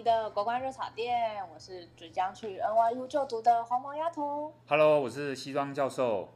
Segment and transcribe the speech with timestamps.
[0.00, 4.50] 集的国关热炒店，我是即将去 NYU 就读的黄毛丫头。
[4.66, 6.26] Hello，我是西装教授。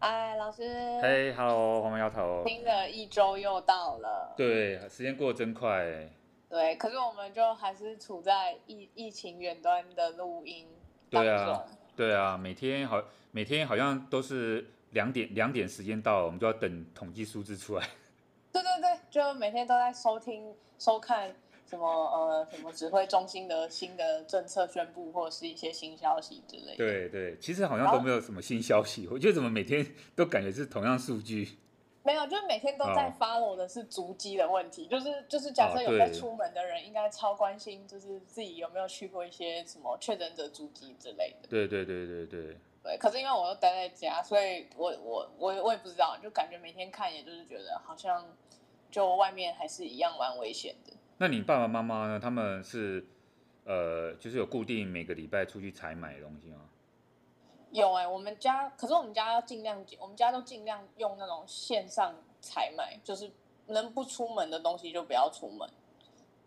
[0.00, 1.00] 哎，老师。
[1.00, 2.44] 嘿、hey，Hello，黄毛丫头。
[2.46, 4.34] 新的一周又到了。
[4.36, 6.06] 对，时间过得真快。
[6.50, 10.68] 对，可是我们就还是处在疫疫情远端的录音。
[11.08, 11.64] 对啊，
[11.96, 17.86] 对啊，每天好，每天好像都是两点两点时间到了，我们就要等统计数字出来。
[18.52, 21.34] 对对对，就每天都在收听收看。
[21.72, 26.76] 什么呃，什么指挥中心的新的政策宣布，或者是一些新消息之类的。
[26.76, 29.08] 对对，其实好像都没有什么新消息。
[29.10, 31.56] 我觉得怎么每天都感觉是同样数据。
[32.02, 34.84] 没有，就是每天都在 follow 的是足迹的问题。
[34.84, 41.48] 哦、就是就是，假设有在出门的人，应该超关心，就是自己有没有去过一些什么确诊者足迹之类的。
[41.48, 42.56] 对对对对对。
[42.82, 48.26] 对，可是因为我又待在家，所以我我我我也不知道，就感觉每天看，也就是觉得好像
[48.90, 50.92] 就外面还是一样蛮危险的。
[51.22, 52.18] 那你爸爸妈妈呢？
[52.18, 53.06] 他们是
[53.64, 56.68] 呃，就是有固定每个礼拜出去采买东西吗？
[57.70, 63.30] 有哎、欸，我们家可是我们家要尽量，我们家都尽量用那种线上采买，就是
[63.68, 65.70] 能不出门的东西就不要出门。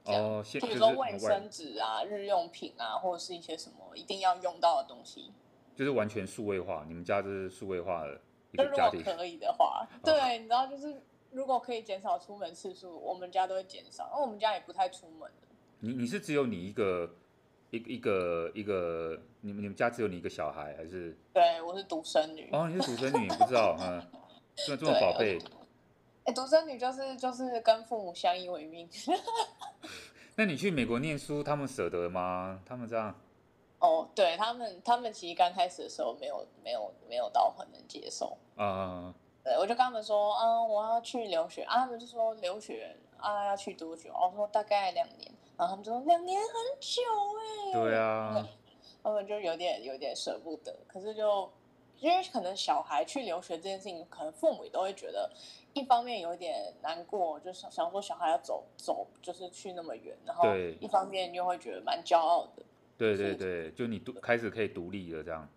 [0.03, 5.31] 哦，比如说卫生纸啊、日用品啊，或者是一些什么一定要用到的东西，
[5.73, 6.83] 就是完全数位化。
[6.85, 8.19] 你们家就是数位化的
[8.51, 11.01] 一个家庭，如果可以的话，哦、对，你知道就是。
[11.36, 15.30] 如果可以减少出门次数，我们家都会减少，因为我们家也不太出门。
[15.81, 17.14] 你你是只有你一个
[17.72, 21.16] 一一个一个，你们你们家只有你一个小孩还是？
[21.33, 22.50] 对，我是独生女。
[22.53, 24.02] 哦，你是独生女， 不知道嗯，
[24.55, 25.38] 这么这么宝贝。
[26.23, 28.89] 哎，独生女就是就是跟父母相依为命。
[30.38, 32.61] 那你去美国念书，他们舍得吗？
[32.66, 33.14] 他们这样？
[33.80, 39.14] 哦，对他们，他们其实刚开始的时候没有没有没有到很能接受啊。
[39.14, 39.24] Uh...
[39.45, 41.77] 对，我就跟他们说，嗯，我要去留学啊。
[41.77, 44.11] 他们就说留学啊，要去多久？
[44.11, 45.31] 我说大概两年。
[45.55, 47.02] 然后他们就说两年很久
[47.39, 47.73] 哎。
[47.80, 48.47] 对啊。
[49.03, 51.47] 他们就有点有点舍不得，可是就
[51.99, 55.31] 因为可能小孩去留学这件事情，可能父母也都会觉得，
[55.73, 60.49] 一方面有点难过，就是想说小孩要走走，就是去那么远，然后
[60.80, 62.64] 一方面又会觉得蛮骄傲的。
[62.97, 65.47] 对对对，就你独开始可以独立了这样。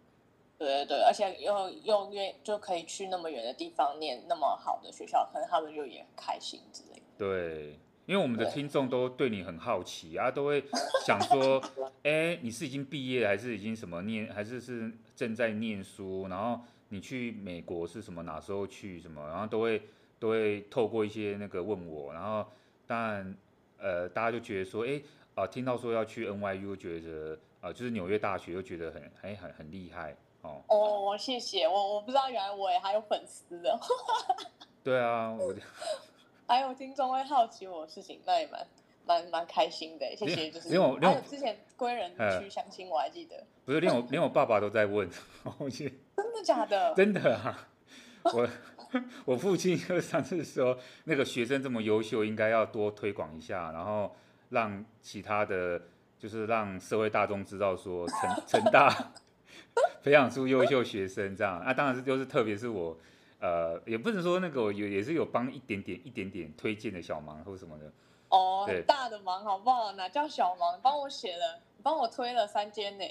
[0.59, 7.03] 对对对，而且又又愿就可以去那么远的地方念那么好的学校，可能他们就也很开心之类的。
[7.17, 10.65] 对，因为我们的听众都对你很好奇啊，都会
[11.07, 11.63] 想说，
[12.03, 16.27] 哎，你是已经毕业还是已经什么念，还是是正在念书？
[16.29, 18.23] 然后你去美国是什么？
[18.25, 19.01] 哪时候去？
[19.01, 19.25] 什么？
[19.29, 19.83] 然后都会
[20.19, 22.45] 都会透过一些那个问我，然后
[22.85, 23.37] 当然
[23.79, 25.01] 呃，大家就觉得说，哎
[25.35, 30.17] 啊、呃，听到说要去 NYU，觉得啊、呃，就是纽约大学，又觉得很哎很很厉害。
[30.43, 33.79] 哦，哦，谢谢我，我不知道原来我也还有粉丝的。
[34.85, 35.55] 对啊，我
[36.47, 38.67] 还有听众会好奇我的事情，那也蛮
[39.05, 40.07] 蛮蛮开心的。
[40.17, 43.45] 谢谢，就是连我连我之前归人去相亲，我还记得。
[43.65, 45.11] 不是，连我 连我爸爸都在问，
[45.61, 46.95] 真的假的？
[46.95, 47.69] 真的啊，
[48.23, 48.49] 我
[49.27, 54.15] 我父亲就上次说，那个学生这么优秀，应该要多推广一下，然后
[54.51, 55.83] 让其他的
[56.19, 59.13] 就是让社会大众知道说成成大。
[60.03, 62.97] 培养出优秀学生，这样啊，当然是就是特别是我，
[63.41, 67.91] 呃，也不能说那个有也是有帮一点点一点点推荐的小忙或什么的。
[68.29, 69.93] 哦，很大的忙好不好？
[69.93, 70.79] 哪叫小忙？
[70.83, 73.05] 帮我写了，帮我推了三间呢，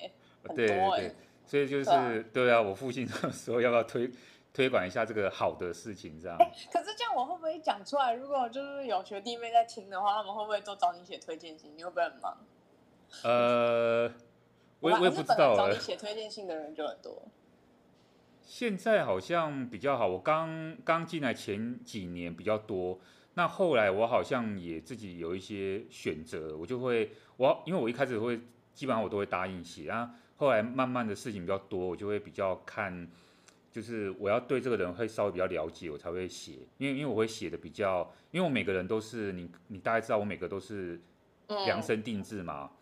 [0.44, 1.00] 很多哎。
[1.02, 1.16] 对，
[1.46, 4.10] 所以就是对啊，对啊，我父亲说要不要推
[4.54, 6.38] 推广一下这个好的事情，这样。
[6.72, 8.14] 可是这样我会不会讲出来？
[8.14, 11.72] 如果就是有学弟妹在听的话，他们会不会都找你写推荐信？
[11.76, 12.38] 你会不会很忙？
[13.24, 14.12] 呃。
[14.80, 17.24] 我我也不知道找你写推荐信的人就很多。
[18.44, 20.08] 现在好像比较好。
[20.08, 23.00] 我刚刚进来前几年比较多，
[23.34, 28.40] 那后来我好像也自己有一些选择，我就会我因为我一开始会
[28.74, 33.10] 基本上我都会答应写，然后后来慢慢的事情比较多，我就会比较看，
[33.70, 36.60] 就是我要对这个人会稍微比较了解，我才会写。
[36.78, 41.02] 因为因为我会写的比较，因为我每个人都是你你大概知道我每个都是
[41.48, 42.70] 量身定制嘛。
[42.72, 42.78] 嗯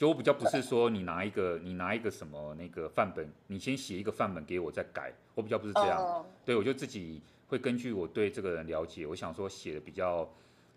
[0.00, 6.02] 就我比较不是说你拿一个你拿一个什么那个范本，你先写一个范本给我再改，我比较不是这样。
[6.02, 6.24] Oh.
[6.42, 10.26] 对，我就自己会根据我对这个人了解，我想说写的比较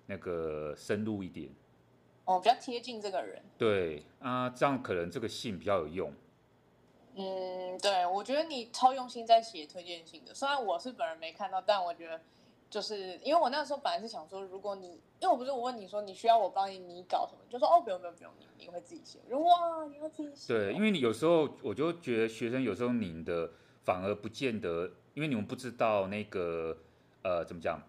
[0.08, 1.48] 那个深入一点。
[2.25, 3.42] 哦、oh，比较贴近这个人。
[3.58, 6.14] 对啊，这样可能这个信比较有用。
[7.16, 12.20] 嗯，对，我觉得你超用心在写推荐信的，虽然我是本人没看到，但我觉得。
[12.74, 19.20] 就是因为我那时候本来是想说，如果你因为我不是我问你说你需要我帮你你搞什么，就说哦不用不用不用，你你会自己写。
[19.30, 20.52] 哇，你要自己写。
[20.52, 23.52] 对，因为你有时候我就觉得学生有时候拧的
[23.84, 26.75] 反而不见得，因为你们不知道那个
[27.22, 27.80] 呃怎么讲，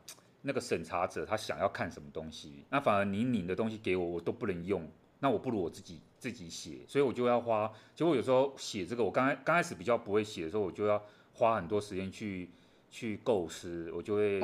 [0.42, 4.86] 那个审查者他想要看什么东西，那反而你拧的东西给我我都不能用，
[5.20, 7.72] 那我不如我自己自己写，所以我就要花。
[7.94, 11.02] 结果有时候写这个，我刚开刚开始比较不会写的时候，我就要
[11.32, 12.50] 花很多时间去
[12.94, 14.40] 去构思，我就会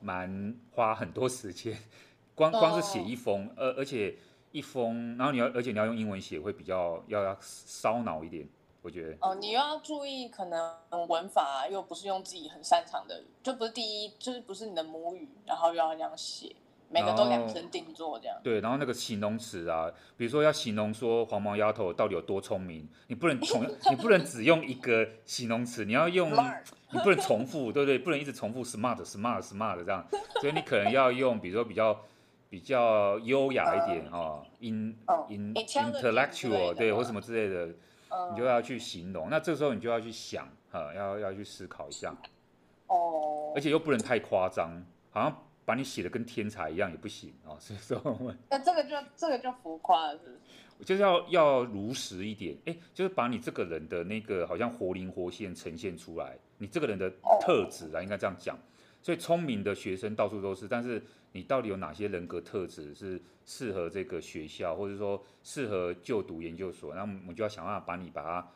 [0.00, 1.78] 蛮花很多时间。
[2.34, 4.16] 光光是写一封，而而且
[4.50, 8.48] 一封，然后你要而且你要用英文写，会比较要要烧脑一点。
[8.82, 10.76] 我觉得哦，你又要注意可能
[11.08, 16.56] 文法，又不是用自己很擅长的，就不是第一，就是不是你的母语，然后又要这样写，
[16.94, 18.38] 每个都量身定做这样。
[18.42, 26.30] 对，然后那个形容词啊，比如说要形容说黄毛丫头到底有多聪明，你不能重， 你不能只用一个形容词，你要用，
[26.92, 27.98] 你不能重复，对不对？
[27.98, 30.06] 不能一直重复 smart smart smart 这样，
[30.40, 32.00] 所以你可能要用，比如说比较
[32.48, 34.96] 比较优雅一点哈，in
[35.28, 37.74] in intellectual 对，或什么之类的。
[38.30, 42.14] 你就要去形容，那这时候你就要去想，哈，要要去思考一下，
[42.86, 44.70] 哦，而且又不能太夸张，
[45.10, 50.84] 好像把你写的跟天才一样也不行啊， 所以说，那这个就这个就浮夸了，是不是？
[50.84, 57.08] 就是要要如实一点，哎，就是把你这个人的那个好像活灵活现呈现出来，你这个人的
[57.40, 58.58] 特质啊，应该这样讲。
[59.00, 61.02] 所以聪明的学生到处都是，但是
[61.32, 66.94] 你到底有哪些人格特质是适合这个学校，或者说适合就读研究所？
[66.94, 68.48] 那我们就要想办法把你把它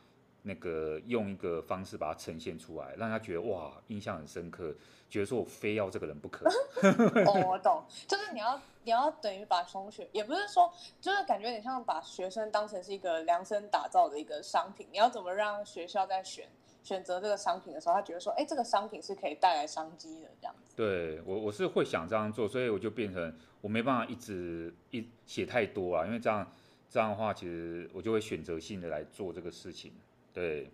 [0.49, 4.75] 那个用一个方式把它呈现出来，让他觉得哇，印象很深刻，
[5.09, 6.49] 觉得说我非要这个人不可。
[7.29, 16.49] 哦，我懂，就是你要你要等于把同学，也不是说，就是感觉你像把学生当成是一个量身打造的一个商品，你要怎么让学校在选？
[16.85, 20.75] 选择这个商品的时候，他觉得说，哎，这个商品是可以带来商机的，这样子。
[20.75, 26.51] 对我，我是会想这样做，所以我就变成我没办法一直一写太多啊，因为这样
[26.89, 29.93] 这样的话，其实我就会选择性的来做这个事情。
[30.39, 30.71] 对，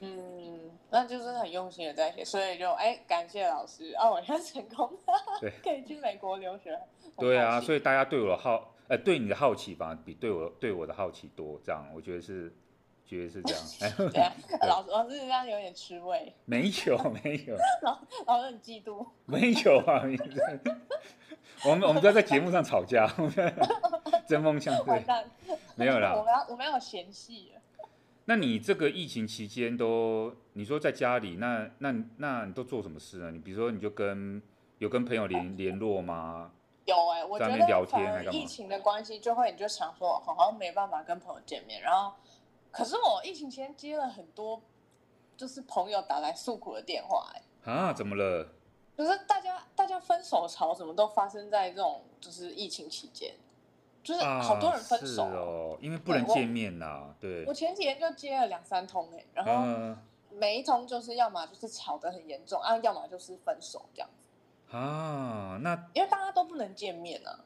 [0.00, 6.78] 嗯，那就是很用心的在写，所以就哎，感谢老师啊，我现在成功了， 对， 可以去美国留学。
[7.16, 12.52] 对啊，所以大家对我的好，呃，对你的好奇反而比对我对我的好奇多，这样我觉得是。
[13.06, 13.62] 觉得是这样，
[14.10, 14.32] 对啊，
[14.66, 16.32] 老师老师这样有点吃味。
[16.46, 19.06] 没有没有，老老师很嫉妒。
[19.26, 20.02] 没有啊，
[21.66, 23.06] 我们我们都在节目上吵架，
[24.26, 25.04] 针锋相对。
[25.76, 27.52] 没有啦，我们要我们要嫌隙。
[28.26, 33.30] 那你这个疫情期间都，你说在家里，那那那你都做什么事呢？
[33.30, 34.42] 你比如说，你就跟
[34.78, 36.52] 有跟朋友联联络吗？
[36.86, 42.12] 有哎、欸，我觉得聊天疫情的关系，就会你就想说，好像没办法跟朋友见面，然后。
[42.70, 44.60] 可是我疫情期间接了很多，
[45.36, 48.48] 就是朋友打来诉苦的电话，哎，啊，怎么了？
[48.98, 53.34] 就是大家大家分手潮怎么都发生在这种就是疫情期间，
[54.04, 57.44] 就是好多人分手，啊、哦，因为不能见面呐、啊，对。
[57.46, 59.98] 我，前几天就接了两三通哎，然后
[60.30, 64.76] 每一通就是要么就是吵得很严重啊，要么就是分手这样子。
[64.76, 67.40] 啊，那因为大家都不能见面啊。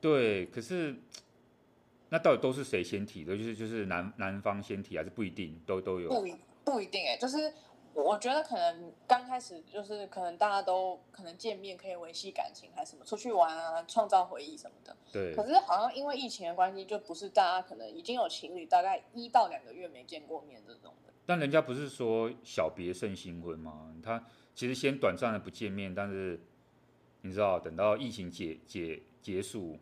[0.00, 0.94] 对，可是。
[2.10, 3.36] 那到底都是谁先提的？
[3.36, 6.08] 就是就是男男方先提，还是不一定都都有？
[6.08, 7.52] 不一不一定哎、欸，就是
[7.94, 14.96] 我觉得可能刚开始就是可能大家都可能见面可以维系感情，还是什么出去玩啊，创造回忆什么的。
[15.12, 15.34] 对。
[15.34, 21.12] 可是好像因为疫情的关系，就不是大家可能已经有情侣大概一到两个月没见过面这种的。
[21.24, 23.94] 但人家不是说小别胜新婚吗？
[24.02, 26.40] 他其实先短暂的不见面，但是
[27.22, 29.78] 你知道等到疫情解解结束。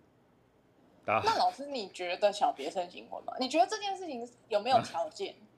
[1.05, 3.35] 那老师，你觉得小别胜新婚吗？
[3.41, 5.35] 你觉得这件事情有没有条件？
[5.35, 5.52] 啊、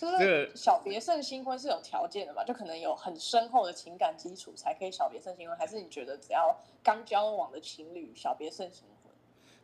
[0.00, 2.42] 就是小别胜新婚是有条件的嘛？
[2.42, 9.12] 就可能有很深厚的情感基础才可以小别胜新婚，还是你觉得只要刚交往的情侣小别胜新婚？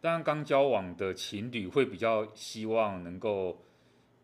[0.02, 3.56] 当然，刚交往的情侣会比较希望能够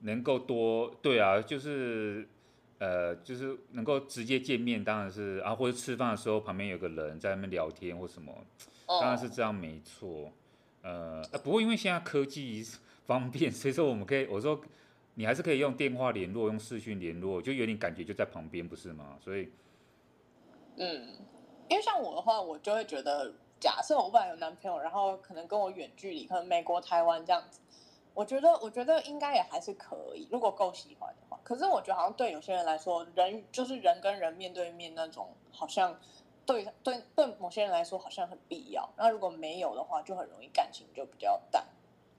[0.01, 2.29] 能够多对啊，就是
[2.79, 8.31] 呃，就是能够直接见面，当然是啊，或者吃饭的时候旁边有个人在那边聊天或什么，
[8.87, 10.31] 当然是这样没错。
[10.83, 12.63] 呃，不过因为现在科技
[13.07, 14.61] 方便，所以说我们可以，我说
[15.15, 19.19] 你还是可以用电话联络，用视讯联络，就有点感觉就在旁边，不是吗？
[19.21, 19.53] 所以，
[20.77, 21.09] 嗯，
[21.69, 27.61] 因为像我的话，我就会觉得，假设我本来有男朋友，然后可能跟我远距离，可能美国、台湾这样子，
[28.15, 31.39] 我觉得，我觉得应该也还是可以，如果够喜欢的话。
[31.45, 35.99] 可是我觉得好像对有些人来说，人就是人跟人面对面那种，好像。
[36.45, 38.93] 对对对，某些人来说好像很必要。
[38.97, 41.65] 那如果没有的话，就很容易感情就比较淡。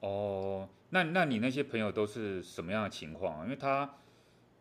[0.04, 3.46] 哦，那那你那些朋友都是什么样的情况？
[3.46, 3.90] 因为他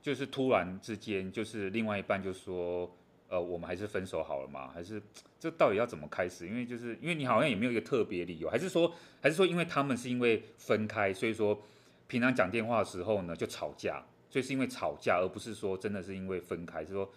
[0.01, 2.89] 就是突然之间，就是另外一半就说，
[3.29, 4.69] 呃，我们还是分手好了嘛？
[4.69, 5.03] 还是
[5.41, 6.47] 这到底要怎么开始？
[6.47, 11.61] 因为就是因为你好像也没有一个特别理由，还是说还是说因为他们是因为分开，所以说
[12.07, 17.11] 平常讲电话的时候呢就吵架，所以是因为吵架，而不是说真的是因为分开，是说。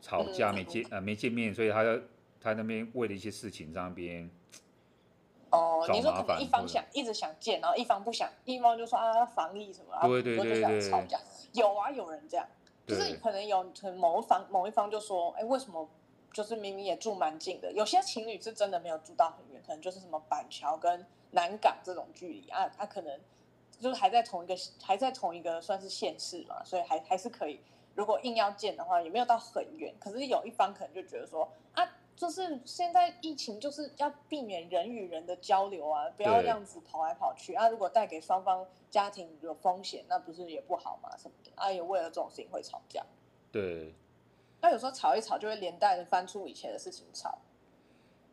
[0.00, 1.98] 吵架没见呃没见面，所以他
[2.38, 4.28] 他那边为了一些事情在那边。
[5.54, 11.20] 哦，你说可能一方想一直想见，然后一方不想，一方就说啊防疫什么，对对对对，吵架。
[11.52, 12.46] 有啊，有人这样，
[12.86, 13.62] 就是可能有
[13.96, 15.88] 某一方某一方就说，哎，为什么
[16.32, 23.20] 就是明明也住蛮近的，有些情侣是真的没有住到很远，可能就是什么板桥跟南港这种距离啊，他可能
[23.78, 27.60] 就是还在同一个还在同一个算是县市嘛，所以还还是可以。
[27.94, 29.94] 如果硬要见的话，也没有到很远。
[30.00, 31.48] 可是有一方可能就觉得说啊，
[32.16, 37.68] 就是现在疫情就是要避免人与人的交流啊，不要这样子跑来跑去啊。
[37.68, 41.10] 如果带给双方家庭有风险，那不是也不好吗？
[41.18, 43.04] 什么的啊，也为了这种事情会吵架。
[43.50, 43.92] 对。
[44.60, 47.38] 那有时候吵一吵，就会连带的翻出以前的事情吵。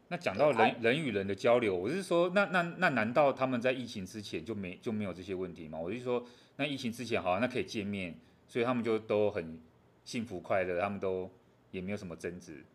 [0.08, 5.80] 那讲到人人与人的交流，我是说，那那那难道他们在疫情之前就没就没有这些问题吗？
[5.80, 6.24] 我是说，
[6.58, 8.18] 那疫情之前好，那可以见面。
[8.48, 9.62] 所以他们就都很
[10.04, 11.30] 幸福快乐，他们都
[11.72, 12.66] 也没有什么争执。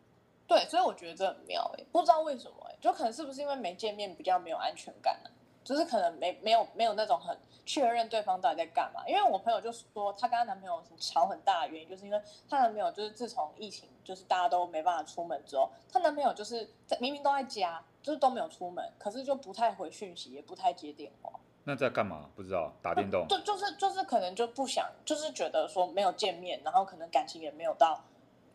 [0.47, 5.29] 对，所以我觉得这很妙哎，不知道为什么哎，就可能是不是因为没见面比较没有安全感呢？
[5.63, 9.03] 就是可能没没有没有那种很确认对方到底在干嘛。
[9.05, 21.29] 因为我朋友就说，她跟她男朋友吵很大的原因，就是因为她男朋友就是自从疫情就是大家都没办法出门之后，她男朋友就是在明明都在家，就是都没有出门，可是就不太回讯息，也不太接电话。
[21.65, 22.29] 那在干嘛？
[22.33, 23.27] 不知道打电动。
[23.27, 28.01] 就，就是就是可能就不想，就是觉得说没有见面，然后可能感情也没有到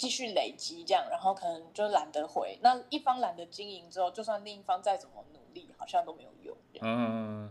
[0.02, 2.58] 继续累积这样，然后可能就懒得回。
[2.60, 6.56] 那一方懒得经营之后，就算另一方再怎么努力，好像都没有用。
[6.80, 7.48] 嗯。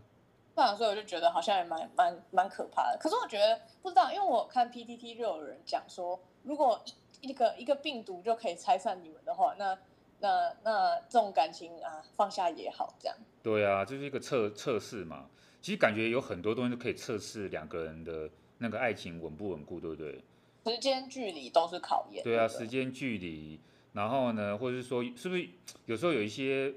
[0.54, 2.98] 那所以我就觉得好像也蛮蛮蛮可怕的。
[3.00, 6.84] 可是我觉得不知道，因为我看 PTT 就有人讲说，如果
[7.22, 9.80] 一个一个病毒就可以拆散你们的话，那
[10.20, 13.18] 那那这种感情啊，放下也好，这样。
[13.42, 15.30] 对啊，就是一个测测试嘛。
[15.62, 20.22] 其实感觉有很多东西都可以测试两个人的那个爱情稳不稳固，对不对？
[20.66, 22.24] 时间距离都是考验。
[22.24, 23.60] 对啊，时间距离，
[23.94, 25.48] 然后呢，或者是说，是不是
[25.86, 26.74] 有时候有一些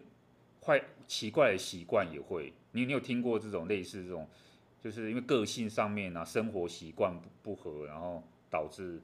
[0.64, 2.52] 坏奇怪的习惯也会？
[2.72, 4.26] 你你有听过这种类似这种，
[4.82, 9.00] 就是因为个性上面啊，生活习惯不不合，然后导致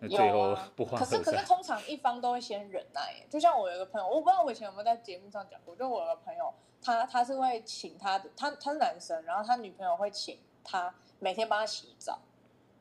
[0.00, 0.98] 那最后 不欢。
[0.98, 6.52] 可是可是通常一方都会先忍耐，就像我有个朋友，我不知道我以前有没有在节目上讲过，就我有个朋友。
[6.86, 12.20] 他他是会请他的，他他是男生，然后他女朋友会请他每天帮他洗澡，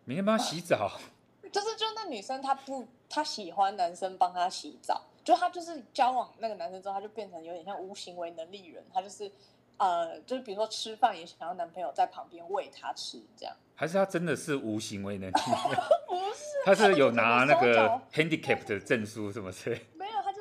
[0.05, 0.91] 每天帮他洗澡，
[1.51, 9.31] 就是就那女生她不，她喜欢男生帮她洗澡，就她就是交往那个男生之后，她就变成有点像无行为能力人，她就是
[9.77, 15.79] 呃，就是比如说吃饭也想要男朋友在旁边喂她吃这样，还是她真的是无行为能力人？
[16.07, 19.81] 不是，他是有拿那个 handicap 的证书什么之类。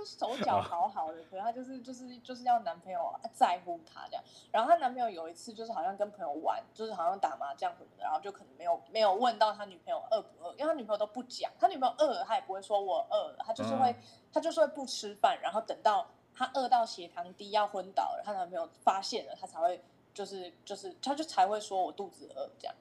[0.04, 4.24] 手脚好好的，可是她就是就是就是要男朋友在乎她这样。
[4.50, 13.94] 然后她男朋友有一次就是好像跟朋友玩，就是好像打麻将什么的，然后就可能没有没有问到他女朋友饿不饿，因为他女朋友都不讲，他女朋友饿了他也不会说我饿了，他就是会
[14.32, 19.82] 他就是会不吃饭，然后等到他饿到血糖低要昏倒了，他男朋友发现了，他才会
[20.14, 22.74] 就是就是他就才会说我肚子饿这样。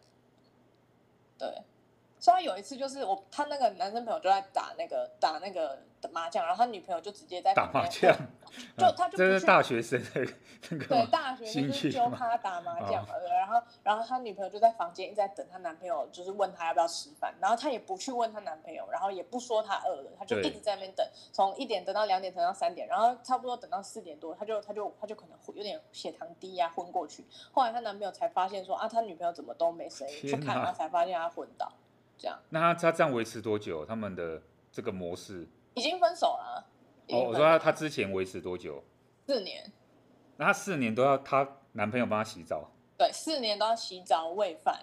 [1.38, 1.64] 对。
[2.22, 5.78] 所以他有一次就是我他那个男生朋友就在打那个打那个
[6.12, 8.16] 麻将，然后他女朋友就直接在打麻将，
[8.78, 10.00] 就他就是大学生
[10.70, 27.26] 那个对大学生就是教他打麻将嘛，对，然后然后他女朋友就在房间一直在等他男朋友，就是问他要不要吃饭，然后他也不去问他男朋友，然后也不说他饿了，他就一直在那边等，从一点等到两点，等到三点，然后差不多等到四点多，他就他就他就可能有点血糖低呀、啊，昏过去。
[27.52, 31.72] 后来他男朋友才发现说啊，他女朋友怎么都没声音，去看他才发现他昏倒。
[32.22, 33.84] 这样，那他他这样维持多久？
[33.84, 34.40] 他们的
[34.72, 36.68] 这个模式已经分手了。
[37.08, 38.84] 哦，我说他他之前维持多久？
[39.26, 39.72] 四年。
[40.38, 42.70] 那他四年都要他男朋友帮他洗澡？
[42.96, 44.82] 对，四年都要洗澡喂饭。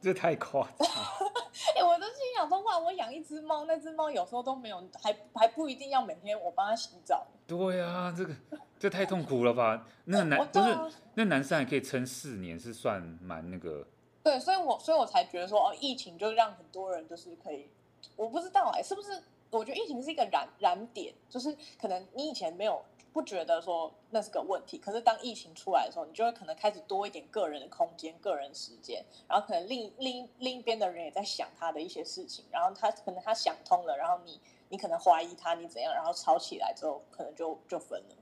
[0.00, 0.88] 这太夸张。
[0.88, 7.26] 哎、欸，我都心想说，哇，我养一只猫，那只猫有时候都没有，还还不一定要每天我帮它洗澡。
[7.46, 8.34] 对啊，这个
[8.78, 9.86] 这太痛苦了吧？
[10.06, 13.86] 那个 男不、啊、是那男生还可以撑四年，是算蛮那个。
[14.24, 17.68] 对，所以我所以我才觉得说，哦，疫情就让很多人就是可以，
[18.16, 19.22] 我不知道哎，是不是？
[19.50, 34.40] 我觉得疫情是一个燃燃点，就是可能你以前没有不觉得说那是个问题，可是当疫情出来的时候，你就会可能开始多一点个人的空间、个人时间，然后可能另另另一边的人也在想他的一些事情，然后他可能他想通了，然后你
[34.70, 38.16] 你可能怀疑他，你怎样，然后吵起来之后，可能就就分了。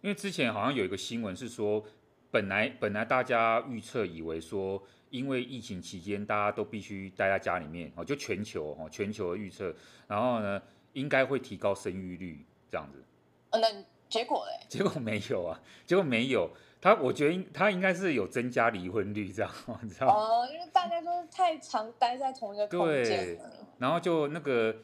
[0.00, 1.84] 因为之前好像有一个新闻是说，
[2.30, 4.82] 本来本来大家预测以为说。
[5.12, 9.72] 因为疫情期间，大家都必须待在家里面哦，就全球哦，全球的预测，
[10.08, 10.60] 然后呢，
[10.94, 13.04] 应该会提高生育率这样子。
[13.50, 13.68] 嗯，那
[14.08, 14.58] 结果嘞？
[14.68, 16.50] 结果没有啊，结果没有。
[16.80, 19.52] 他我觉得他应该是有增加离婚率这样，
[19.82, 20.14] 你知道吗？
[20.14, 23.04] 哦，因为大家都是太常待在同一个空间。
[23.04, 23.38] 对。
[23.78, 24.74] 然后就那个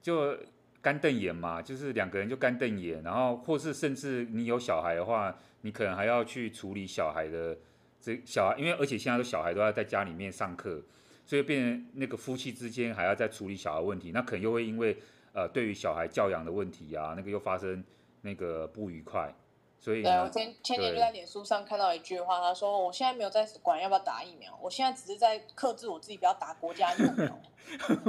[0.00, 0.36] 就
[0.80, 5.38] 干瞪眼嘛，就是两个人就干瞪眼，然后或是甚至你有小孩的话。
[5.62, 7.58] 你可能还要去处理小孩的
[8.06, 10.80] 这小孩，因为而且现在的小孩都要在家里面上课，
[11.24, 14.96] 所以变成那个夫妻之间还要再处理小孩问题，那可能又会因为
[15.32, 17.82] 呃对于小孩教养的问题啊，那个又发生
[18.20, 19.34] 那个不愉快。
[19.78, 27.40] 所以，对，我前前年就在脸书上看到一句话，他说：“我现在没有在管要不要打疫苗，我现在只是在克制我自己不要打国家疫苗。”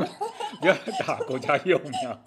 [0.62, 0.75] 不要
[1.06, 2.24] 打国家疫苗。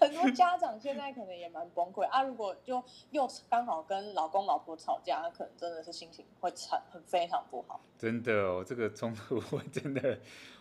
[0.00, 2.22] 很多家长现在可能也蛮崩溃啊！
[2.22, 7.80] 如果就又刚好跟老公老婆吵架，那可能真的是心情会很很非常不好。
[7.98, 9.40] 真的哦，这个冲突
[9.72, 10.18] 真的，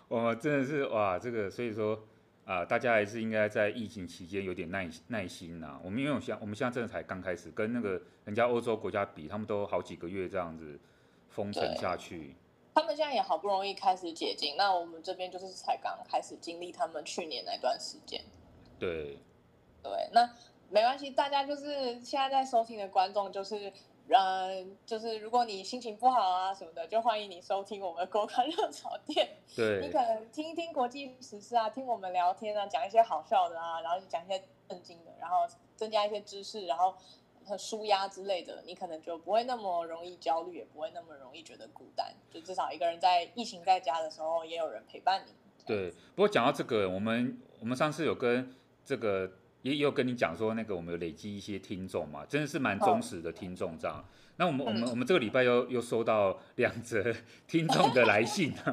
[0.08, 2.00] 我真的是哇，这个所以说。
[2.48, 5.82] 啊、呃，大家还是应该在疫情期间有点耐耐心呐、啊。
[5.84, 10.80] 我们因为像我们现在真的才刚开始，跟那个人家欧洲国家比，他们都好几个月这样子
[11.28, 12.38] 封城下去。
[12.74, 18.24] 他们现在也好不容易开始解禁，那我们这边就是才刚开始经历他们去年那段时间。
[18.80, 19.18] 对，
[19.84, 20.30] 对，那
[20.70, 23.72] 没关系，大家就是现在在收听的观众就是。
[24.10, 29.28] 嗯，就是如果你心情不好啊什么的，就欢迎你收听我们的国刊热炒店。
[29.54, 35.40] 对，你可能听一听国际时事啊，听我们聊天啊，讲一些好笑的啊，然后讲一些正经的，然后
[35.76, 36.96] 增加一些知识，然后
[37.44, 42.10] 很舒压之类的，你可能就不会那么容易焦虑，也不会那么容易觉得孤单。
[42.32, 45.34] 就至少一个人在疫情在家的时候，也有人陪伴你。
[45.66, 48.56] 对，不过讲到这个，我们我们上次有跟
[48.88, 49.30] 这个。
[49.64, 54.06] 也有跟你讲说，那个我们有累积一些听众嘛，真的是蛮忠实的听众这样。
[54.38, 57.04] 那我们我们我们这个礼拜又又收到两则
[57.48, 58.54] 听众的来信？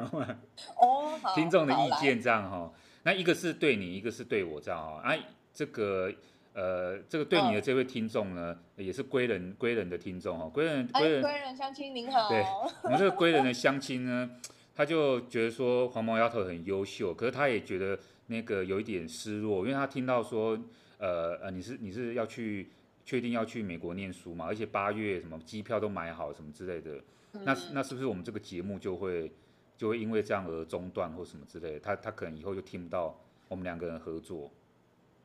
[0.79, 2.71] 哦，听众的意见这样哈。
[3.03, 5.01] 那一个是对你，一个是对我这样啊。
[5.03, 5.19] 哎，
[5.51, 6.09] 这个
[6.53, 10.49] 呃，这个对你的这位听众呢，也是归人归人的听众哦。
[10.53, 12.29] 归人归人归人相亲您好。
[12.29, 12.45] 对，
[12.83, 14.29] 我们这个归人的相亲呢，
[14.73, 20.59] 他就觉得说黄毛丫头很优秀，可是他也觉得那个有一点失落，因为他听到说。
[20.97, 22.71] 呃呃，你是你是要去
[23.03, 24.45] 确定要去美国念书嘛？
[24.45, 26.95] 而且八月什么机票都买好什么之类的，
[27.33, 29.29] 嗯、那那是不是我们这个节目就会
[29.75, 31.79] 就会因为这样而中断或什么之类的？
[31.81, 33.13] 他他可能以后就听不到
[33.49, 34.49] 我们两个人合作。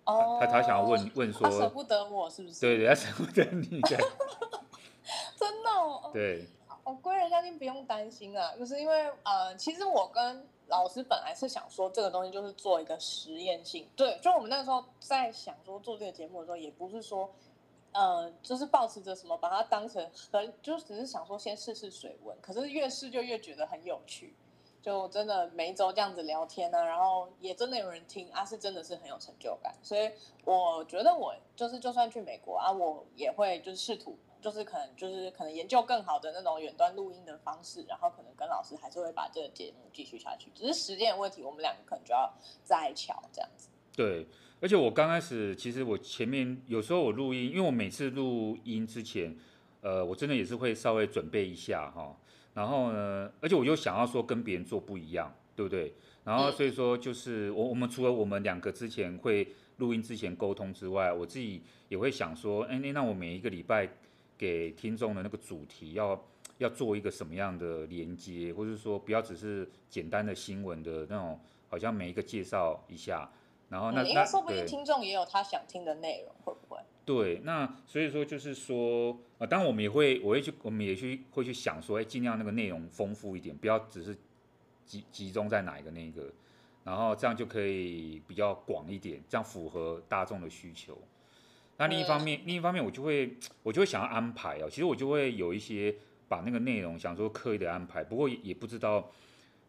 [0.06, 2.60] 哦，他他想要问问说，舍不得我是不是？
[2.60, 3.80] 对对，他舍不得你。
[5.38, 6.10] 真的哦。
[6.12, 6.46] 对。
[6.82, 10.44] 我归仁相信不用担心啊，就是因为呃，其实我跟。
[10.70, 17.28] 老师本来是想说这个东西就是做一个实验性，对，就我们那个时候在想说做这个节目的时候，也不是说，
[17.92, 22.36] 呃，就是抱持着什么把它当成很，就只是想说先试试水温。
[22.40, 24.34] 可是越试就越觉得很有趣，
[24.80, 29.74] 就真的每一周这样子聊天呢、然后也真的有人听啊，是真的是很有成就感。
[29.82, 30.10] 所以
[30.44, 34.16] 我觉得我就是就算去美国啊，我也会就是试图。
[34.40, 42.32] 就是可能就是可能研究更好的那种远端录音的方式，然后可能跟老师还是会把这个节目继续下去，只是时间的问题，我们两个可能就要
[42.64, 43.68] 再巧这样子。
[43.94, 44.26] 对，
[44.60, 49.36] 而且我刚开始其实我前面有时候我录音，因为我每次录音之前，
[49.82, 52.16] 呃，我真的也是会稍微准备一下哈，
[52.54, 55.94] 然后呢，而且我又想要说跟别人做不一样，对不对？
[56.24, 63.88] 然后所以说就是我我们除了我们两个之前会录音之前沟通之外，我自己也会想说，哎，那我每一个礼拜。
[64.40, 66.18] 给听众的那个主题要
[66.56, 73.30] 要做一个什么样的连接，或者说不要只是简单的新闻的那种，好像每一个介绍一下，
[73.68, 76.80] 然后那、嗯、因为说不定听众也有他想听的内容，会不会？
[77.04, 84.16] 对，那所以说就是说，呃，当然我们也会，我会去，我们也去会去想说，哎，尽量那个内容丰富一点，不要只是
[84.86, 86.32] 集集中在哪一个那个，
[86.82, 90.96] 然后这样就可以比较广一点，这样符合大众的需求。
[91.80, 94.68] 那另一方面，另一方面，我就会，我就会想要安排哦。
[94.68, 95.94] 其实我就会有一些
[96.28, 99.10] 把那个内容想说刻意的安排，不过也不知道，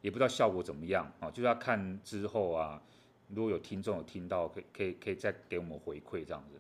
[0.02, 2.82] 也不知道效果怎么样啊，就是要看之后啊，
[3.30, 6.60] 如果有听众有听到，可以可以可以再给我们回馈这样子。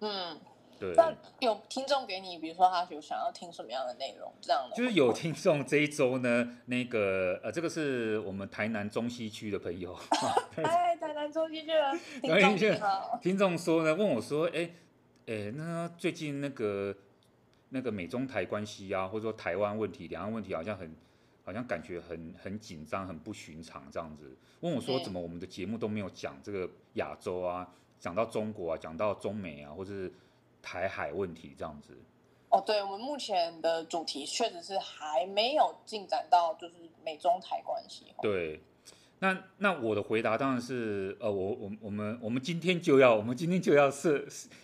[0.00, 0.40] 嗯，
[0.80, 0.94] 对。
[0.96, 4.74] 那有听众给你，比如说他有想要听什么样的内容，这样的。
[4.74, 9.94] 就是有听众这一周呢，那个呃，这个是我们台南中西区的朋友。
[10.56, 11.92] 哎，台南中西区的
[12.40, 13.20] 听众。
[13.20, 14.70] 听众说呢，问我说，哎。
[15.26, 16.96] 诶，那最近那个
[17.70, 20.94] 那个美中台关系啊，或者说台湾问题、两岸问题，好像很
[21.44, 24.36] 好像感觉很很紧张、很不寻常这样子。
[24.60, 30.12] 问我说，怎么我们的节目都没有讲这个亚洲啊，讲到中国啊，讲到中美啊，或者是
[30.62, 31.96] 台海问题这样子？
[32.50, 38.14] 哦，对，我们目前的主题确实是还没有进展到就是美中台关系。
[38.22, 38.60] 对。
[39.20, 44.18] 那那我的回答当然是，呃，我我我们我们今天就要，我们今天就要设，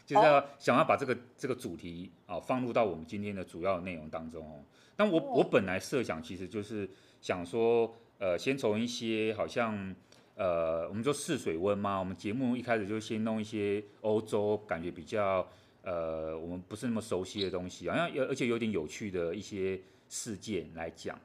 [0.05, 4.62] 就是要想要把这个这个主题啊放入到我们今天的主要内容当中哦。
[4.95, 6.88] 但我我本来设想其实就是
[7.23, 9.95] 想说，呃，先从一些好像，
[10.35, 15.49] 呃，我们说试水温嘛，我们节目一开始就先弄一些欧洲感觉比较
[15.83, 21.19] 呃我们不是那么熟悉的东西，好像有而且有点有趣的一些事件来讲。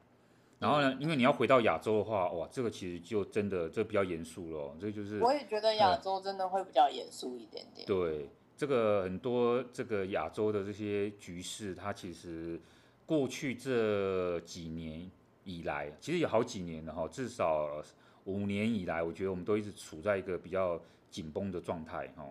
[0.60, 7.86] 然后呢，因为你要回到亚洲的话，哇，这个其实就真的这比较严肃了，这就是我也觉得亚洲真的会比较严肃一点点。
[7.86, 12.60] 对，这个很多这个亚洲的这些局势，它其实
[13.06, 15.08] 过去这几年
[15.44, 17.84] 以来，其实有好几年了哈，至少
[18.24, 22.26] 五年以来，我觉得我们都一直处在一个比较紧绷的状态哈。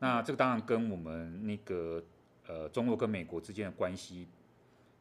[0.00, 2.02] 那这个当然跟我们那个
[2.46, 4.28] 呃中国跟美国之间的关系。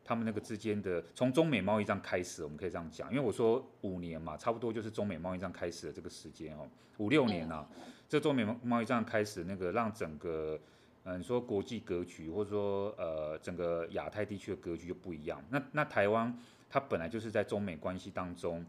[0.06, 7.66] 他们那个之间的，从中美贸易战开始，我们可以这样讲，因为我说五年嘛，差不多就是中美贸易战开始的这个时间哦，五六年啊，
[8.10, 10.60] 这中美贸易战开始，那个让整个，
[11.06, 15.42] 嗯，你说国际格局，或者说呃，整个亚太地区的格局就不一样。
[15.50, 16.38] 那那台湾，
[16.70, 18.66] 它本来就是在中美关系当中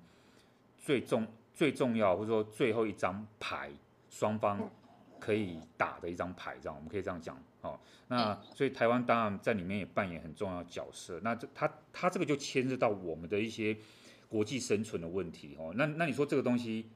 [0.78, 3.70] 最重最重要，或者说最后一张牌，
[4.08, 4.70] 双方
[5.18, 7.36] 可以打的一张牌，这样我们可以这样讲。
[7.64, 11.18] 哦，那所以台湾当然在里面也扮演很重要的角色。
[11.24, 13.76] 那这他他这个就牵涉到我们的一些
[14.28, 15.72] 国际生存的问题哦。
[15.74, 16.90] 那那你说这个东西，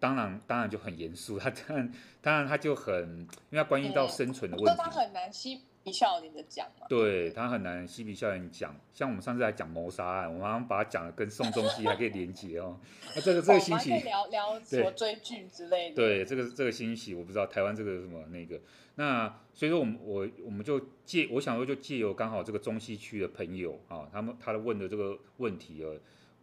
[0.00, 1.38] 当然当然就很严肃。
[1.38, 4.82] 他当然当然他就很，因为它关系到生存的问题。
[4.82, 6.86] 他很难吸鼻效应的讲嘛。
[6.88, 8.74] 对，他很难嬉皮笑脸讲。
[8.92, 12.78] 像我们上次来讲谋杀案，我们好像把它讲的跟宋仲基还可以连接哦。
[13.16, 15.96] 那这个这个星期聊聊什么追剧之类的。
[15.96, 18.60] 对，这个这个星期我不知道台湾这个什么那个。
[18.96, 25.86] 那所以说，我们我我们就借，我想说就借由刚好这个中西区的朋友啊，他们他的问的这个问题啊，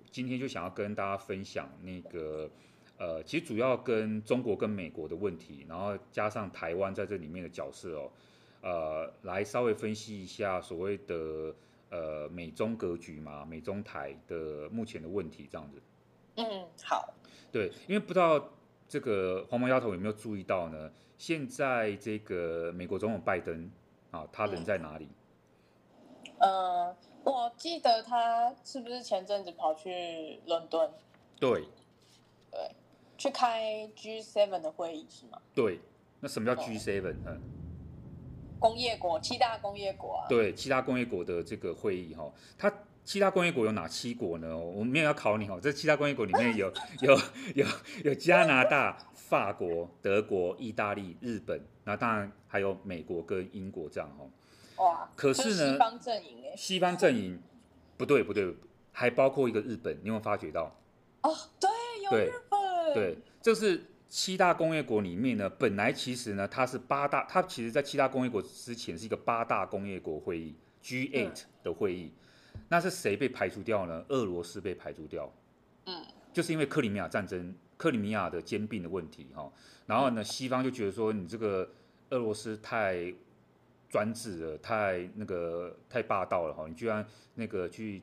[0.09, 2.49] 今天就想要跟大家分享那个
[2.97, 8.09] 呃，其实主要跟中国跟美国的问题，然后加上台湾在这里面的角色哦，
[8.65, 11.53] 呃，来稍微分析一下所谓的
[11.91, 15.79] 呃美中格局嘛，美中台的目前的问题这样子。
[16.37, 17.13] 嗯，好。
[17.51, 18.49] 对，因为不知道
[18.89, 20.91] 这个黄毛丫头有没有注意到呢？
[21.15, 23.71] 现在这个美国总统拜登
[24.09, 25.07] 啊，他人在哪里？
[26.39, 30.91] 嗯，呃，我记得他是不是前阵子跑去伦敦？
[31.39, 31.63] 对，
[32.51, 32.71] 对，
[33.15, 35.39] 去开 G7 的会议是吗？
[35.53, 35.79] 对，
[36.19, 37.15] 那什么叫 G7？
[37.27, 37.39] 嗯，
[38.59, 40.25] 工业国，七大工业国啊。
[40.27, 44.57] 对，七大工业国的这个会议哈，它七大工业国有哪七国呢？
[44.57, 47.17] 我没有要考你哦，这七大工业国里面有 有
[47.55, 47.65] 有
[48.03, 48.97] 有加拿大。
[49.25, 54.29] 法国、德国、意大利、日本，那当然还有美国跟英国这样哦。
[54.83, 55.09] 哇！
[55.15, 57.41] 可是呢，西方阵营哎，西方阵营
[57.97, 58.55] 不对不对，
[58.91, 60.71] 还包括一个日本，你有没有发觉到？
[61.23, 61.69] 哦，对，
[62.03, 62.93] 有日本。
[62.93, 72.11] 对，这是七大工业国里面呢，本来其实呢，它是八大，它其实在七大工业国之前是一个八大工业国会议 G8 的会议。
[72.53, 72.61] 嗯。
[72.69, 74.05] 那是谁被排除掉呢？
[74.09, 75.31] 俄罗斯被排除掉。
[75.85, 77.53] 嗯，就是因为克里米亚战争。
[77.77, 79.51] 克里米亚的兼并的问题，哈，
[79.85, 81.69] 然后呢，西方就觉得说你这个
[82.11, 83.13] 俄罗斯太
[83.89, 88.01] 专制了，太那个太霸道了，哈，你居然那个去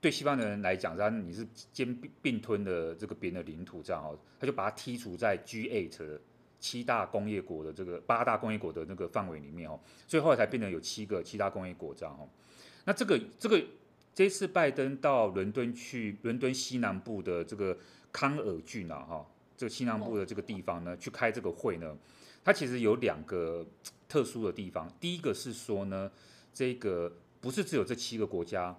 [0.00, 6.18] 对西方的人来讲，然你是兼并并吞的这个别人的领土，这样哦，他就把它剔除在 G8
[6.58, 12.28] 七大工业国的这个八大工业国的那个范围里面，哦，所以后来才变成有七个七大工业国这样，哦，
[12.84, 13.62] 那这个这个
[14.14, 17.76] 这次拜登到伦敦去，伦敦西南部的这个。
[18.12, 19.26] 康尔郡啊，哈，
[19.58, 21.94] 这个西南部的这个地方呢，去开这个会呢，
[22.42, 23.66] 它其实有两个
[24.08, 24.90] 特殊的地方。
[24.98, 26.10] 第一个是说呢，
[26.50, 28.74] 这个不是只有这七个国家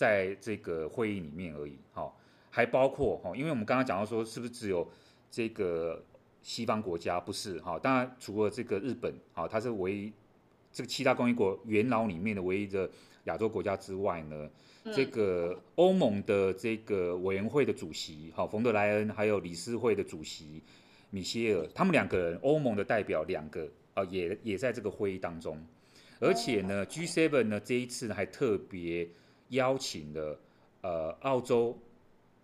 [0.00, 2.10] 在这个会议里面而已，哈，
[2.48, 4.88] 还包括哈，因为我们刚刚讲到说，是不是只有
[5.30, 6.02] 这个
[6.42, 7.20] 西方国家？
[7.20, 10.10] 不是，哈，当然除了这个日本，哈，它是唯一
[10.72, 12.90] 这个七大工业国元老里面的唯一的
[13.24, 14.48] 亚洲国家之外呢。
[14.94, 20.62] 这个欧盟的这个委员会的主席，好，冯德莱恩，还有理事会的主席
[21.10, 25.62] 米歇尔，他们两个人，欧盟的代表两个，啊，也也在这个会议当中。
[26.18, 29.06] 而且呢，G7 呢这一次呢还特别
[29.50, 30.40] 邀请了
[30.80, 31.78] 呃澳洲、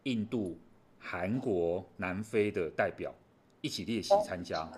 [0.04, 0.56] 印度、
[1.00, 3.12] 韩国、南非的代表
[3.60, 4.70] 一起列席参加。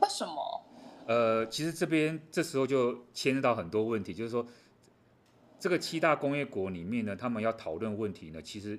[0.00, 0.64] 为什么？
[1.06, 4.46] 呃，其实这边这时候就牵涉到很多问题，就是说。
[5.62, 8.76] 这个七大工业国里面呢，他们要讨论问题呢，其实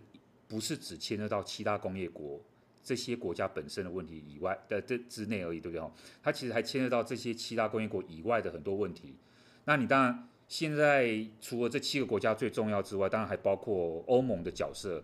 [0.49, 2.41] 不是只牵涉到七大工业国
[2.83, 5.91] 这些国家本身的问题以外的这之内而已，对不对？
[6.21, 9.15] 它其实还牵涉到这些七大工业国以外的很多问题。
[9.63, 15.03] 那你当然现在除了这七个国家最重要之外，当然还包括欧盟的角色，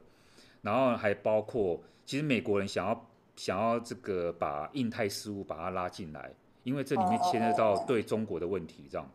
[0.61, 6.31] 然后还包括其实美国人想要想要这个把印太事务把它拉进来，
[6.61, 9.11] 因为这里面牵涉到对中国的问题，这样。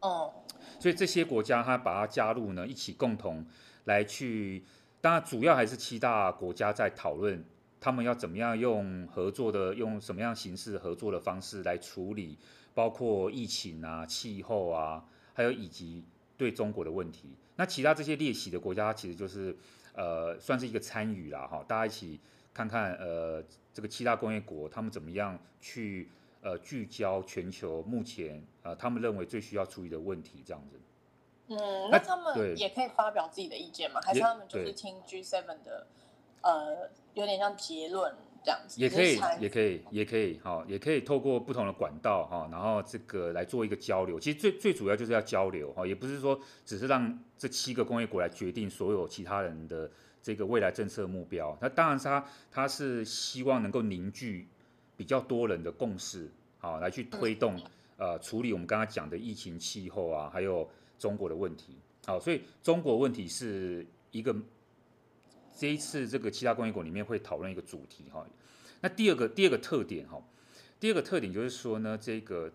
[0.00, 0.32] 哦。
[0.80, 3.46] 所以这些国家，他把它加入呢，一起共同
[3.84, 4.64] 来去，
[5.00, 7.44] 当然主要还是七大国家在讨论，
[7.78, 12.36] 他们要怎么样用合作的，用什么样形式合作的方式来处理，
[12.74, 15.04] 包括疫情啊、气候啊，
[15.38, 16.02] 还有以及
[16.36, 17.28] 对中国的问题。
[17.54, 19.56] 那其他这些列席的国家，其实就是
[19.94, 22.18] 呃，算是一个参与啦，哈，大家一起
[22.52, 23.40] 看看呃，
[23.72, 26.08] 这个七大工业国他们怎么样去
[26.42, 30.80] 呃聚焦全球目前呃他们认为最需要处理的问题，这样子。
[31.46, 34.00] 嗯，那他们也可以发表自己的意见吗？
[34.04, 35.86] 还是他们就是听 G7 的
[36.42, 38.12] 呃，有点像结论？
[38.44, 44.18] 这样子也可以，也可以，也可以，好，也可以透过不同的管道哈，然后这个来做一个交流。
[44.18, 49.90] 其实最最主要就是要交流哈，也不是说只是让这七个工业国来决定所有其他人的
[50.22, 51.56] 这个未来政策目标。
[51.60, 54.46] 那当然，他他是希望能够凝聚
[54.96, 57.60] 比较多人的共识，好，来去推动
[57.96, 61.76] 呃处理我们刚刚讲的疫情、气候啊，还有中国的问题。
[62.06, 64.34] 好，所以中国问题是一个。
[65.58, 68.24] 这一次这个七大工业国里面会讨论一个主题哈，
[68.80, 70.22] 那第二个第二个特点哈，
[70.78, 72.52] 第二个特点就是说呢，这个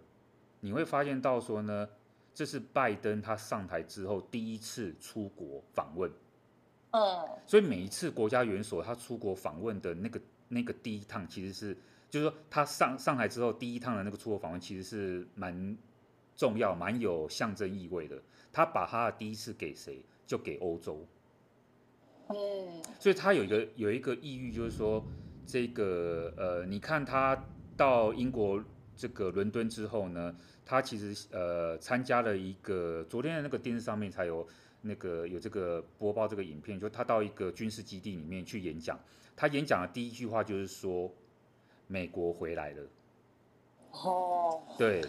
[0.62, 1.90] 你会发现到说呢，
[2.34, 6.10] 这是拜登他上台之后第一次出国访问，
[6.92, 11.78] 嗯，所以每一次国家元首他出国访问的那个那个第一趟，其实是
[12.10, 15.78] 就是说他上上台之后第一趟的那个出国访问，其实是蛮
[16.38, 18.18] 重要、蛮有象征意味的。
[18.54, 20.02] 他把他的第一次给谁？
[20.26, 21.06] 就给欧洲。
[22.34, 25.06] 嗯，所以他有一个有一个意义，就是说，
[25.46, 27.46] 这个呃，你看他
[27.78, 28.64] 到英国
[28.96, 34.48] 这个伦敦之后呢，他其实呃参加了一个昨天的那个电视上面才有
[34.82, 39.00] 那个有这个播报这个影片，就他到一个军事基地里面去演讲，
[39.36, 41.12] 他演讲的第一句话就是说
[41.88, 42.84] 美国回来了。
[43.92, 45.02] 哦，对，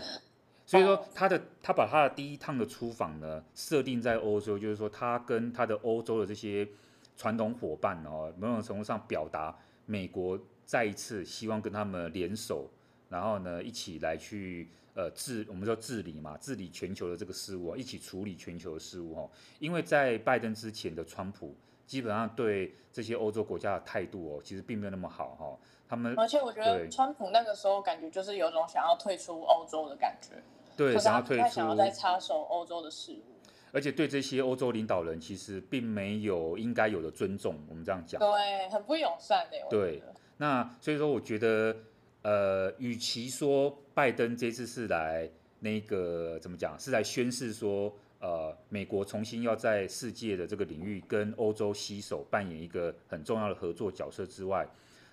[0.67, 6.69] 所以说他的他把他的第一趟的出访呢设定在欧洲，就是说他跟他的欧洲的这些。
[7.17, 12.69] 传统伙伴哦，某种程度上表达美国再一次希望跟他们联手，
[13.09, 19.31] 然后呢一起来去呃治，我们说治理嘛，治理全球的这个事务，一起处理全球的事务哦。
[19.59, 21.55] 因为在拜登之前的川普，
[21.87, 25.59] 基本上对这些欧洲国家的态度哦，其实并没有那么好哈。
[25.87, 30.43] 他们而且我觉得川普那个时候感觉就是有种想要退出欧洲的感觉，
[30.77, 33.34] 对，想要退出，想要再插手欧洲的事务。
[33.75, 37.59] 而且对这些欧洲领导人，其实并没有应该有的尊重。
[37.69, 39.57] 我们这样讲，对，很不友善的。
[39.69, 40.01] 对，
[40.37, 41.77] 那所以说，我觉得，
[42.23, 54.65] 呃，与其说拜登这次是来那个怎么讲，是来宣示说，呃，美国重新要在世界的这个领域跟欧洲携手扮演一个很重要的合作角色之外，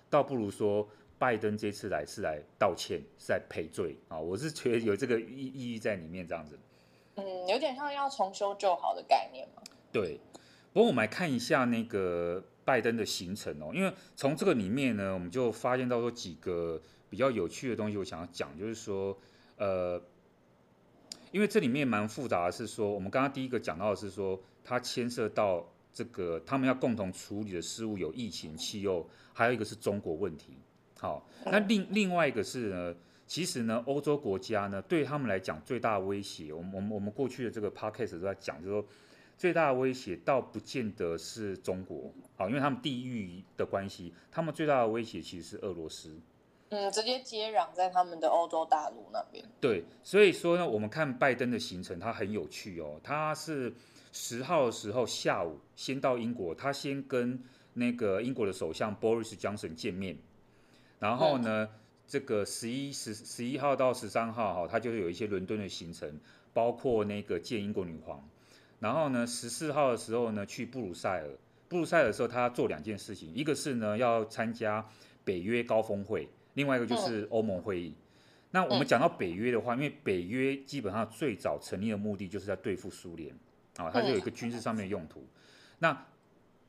[0.08, 4.16] 倒不如说，拜登这次来是来道歉，是来赔罪啊。
[4.16, 6.56] 我是觉得有这个意意义在里面，这样子。
[7.16, 9.62] 嗯，有点像要重修旧好的概念嘛。
[9.92, 10.18] 对，
[10.72, 19.18] 不过我们来看一下那个拜登的行程哦，因为从这个里面呢，我们就发现到说几个比较有趣的东西，我想要讲，就是说，
[19.58, 20.00] 呃，
[21.30, 30.56] 因为这里面蛮复杂的，是说我们刚刚第一个讲到的是说，它牵涉到这个他们要共同处理的事物有疫情、气候，还有一个是中国问题。
[30.98, 32.94] 好，那另另外一个是呢？
[33.32, 38.86] 其实呢，欧洲国家呢，对他们来讲最大的威胁，我们我们我们过去的这个 podcast 都在讲，就是说
[39.38, 46.14] 最大的威胁倒不见得是中国，啊，因为他们地域的关系，他们最大的威胁其实是俄罗斯，
[46.68, 49.42] 嗯，直接接壤在他们的欧洲大陆那边。
[49.58, 53.72] 对，所以说呢，我们看拜登的行程，他很有趣哦，他是
[54.12, 57.42] 十号的时候下午先到英国，他先跟
[57.72, 60.18] 那个英国的首相 Boris Johnson 见面，
[60.98, 61.64] 然后呢。
[61.64, 61.78] 嗯
[62.12, 66.20] 这个十一十十一号到十三号哈，他就会有一些伦敦的行程，
[66.52, 68.22] 包括那个见英国女皇。
[68.80, 71.30] 然后呢，十四号的时候呢，去布鲁塞尔。
[71.70, 74.86] 布鲁塞尔的时候，他要做两件事情，一个是呢要参加
[75.24, 77.94] 北约高峰会，另外一个就是欧盟会议。
[78.50, 83.34] 那我们讲到北约的话，因为北约基本上最早成立的目的就是在对付苏联
[83.78, 85.26] 啊，它就有一个军事上面的用途。
[85.78, 86.04] 那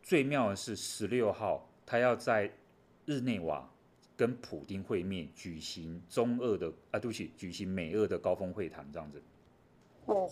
[0.01, 2.49] 最妙的是十六号，他要在
[3.05, 3.69] 日内瓦。
[4.23, 9.21] 跟普丁会面，举行中俄的啊，对不起，举行美俄的高峰会谈这样子。
[10.05, 10.29] 哦，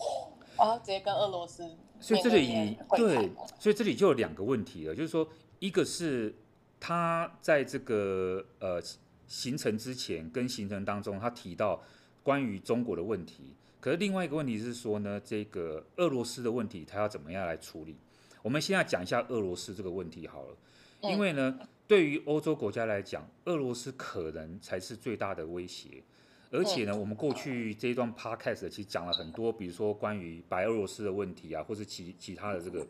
[0.56, 1.76] 啊，直接跟俄罗斯。
[2.00, 5.28] 所以这里对，所以这里就有两个问题了，就是说，
[5.58, 6.34] 一个是
[6.80, 8.82] 他在这个呃
[9.26, 11.82] 行程之前跟行程当中，他提到
[12.22, 17.98] 关于中国的问题，可是另外一个问题是说呢，这个俄罗斯的问题，他要怎么样来处理？
[18.40, 20.56] 我们现在讲一下俄罗斯这个问题好了，
[21.02, 21.58] 因为呢。
[21.92, 26.02] 嗯对于欧洲国家来讲，俄罗斯可能才是最大的威胁。
[26.50, 32.86] 而且呢，我们过去这一段 podcast 其实讲了很多，比如说关于白俄罗斯的问题啊，或是其其他的这个，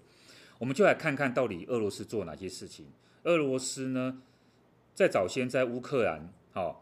[0.57, 2.87] 我们就来看看到底俄罗斯做哪些事情。
[3.25, 4.23] 俄罗斯呢，
[4.95, 6.77] 在早先在乌克兰，好、哦，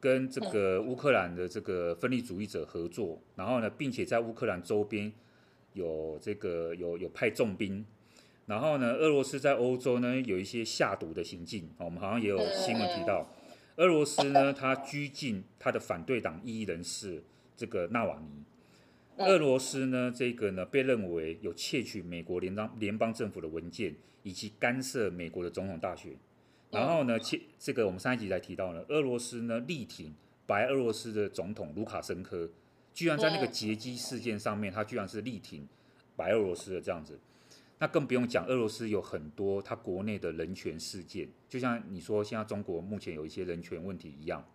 [0.00, 5.12] 跟这个乌克兰的这个分离主义者合作，然后呢，并且在乌克兰周边
[5.74, 7.86] 有这个有有派重兵，
[8.46, 13.32] 然后呢，俄罗斯在欧洲呢有一些下毒的行径，我们好像也有新闻提到，
[13.76, 17.22] 俄罗斯呢，他拘禁他的反对党异议人士
[17.56, 18.44] 这个纳瓦尼。
[19.18, 26.12] 俄罗斯呢，这个呢被认为有窃取美国联邦联邦政府的文件，以及干涉美国的总统大选。
[26.70, 30.14] 然后呢，窃这个我们上一集才提到了，俄罗斯呢力挺
[30.46, 32.50] 白俄罗斯的总统卢卡申科，
[32.92, 35.68] 居然在那个劫机事件上面，他居然是力挺
[36.16, 37.20] 白俄罗斯的这样子。
[37.82, 44.46] 那更不用讲，俄罗斯有很多他国内的人权事件，就像你说现在中国目前有一些人权问题一样。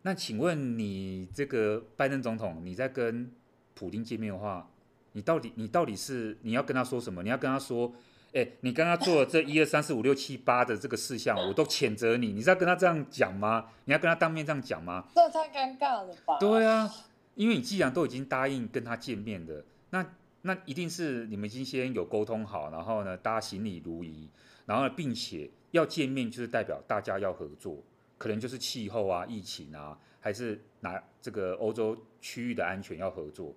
[0.00, 3.30] 那请问你这个拜登总统，你在跟
[3.74, 4.70] 普京见面的话，
[5.12, 7.22] 你到底你到底是你要跟他说什么？
[7.22, 7.92] 你要跟他说，
[8.32, 13.66] 哎，你刚刚做了这一二三四五六七八的这个事项，我都谴责你，你是要跟他这样讲吗？
[13.84, 15.04] 你要跟他当面这样讲吗？
[15.14, 16.38] 这太尴尬了吧？
[16.40, 16.90] 对啊，
[17.34, 24.28] 因为你既然都已经答应跟他见面的，那那一定是你们已经先有沟通好，然后呢，大家行礼如仪，
[24.66, 27.82] 然后呢，并且要见面就是代表大家要合作，
[28.18, 33.54] 可能就是气候啊、疫情啊，还是拿这个欧洲区域的安全要合作。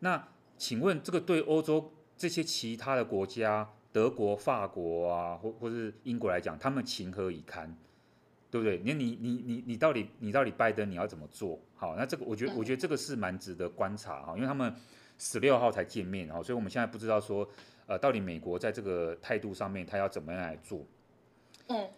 [0.00, 0.28] 那
[0.58, 7.76] 请问这个对欧洲这些其他的国家，德国、法国啊，或或是英国来讲，他们情何以堪？
[8.48, 8.78] 对不对？
[8.78, 11.60] 你你你你你到底你到底拜登你要怎么做？
[11.74, 14.74] 好，那这个我觉得我觉得这个是蛮值得观察哈，因为他们
[15.18, 17.48] 十六号才见面，哈，所以我们现在不知道说，
[17.86, 20.84] 呃，到底美国在这个态度上面他要怎么样来做？
[21.68, 21.88] 嗯，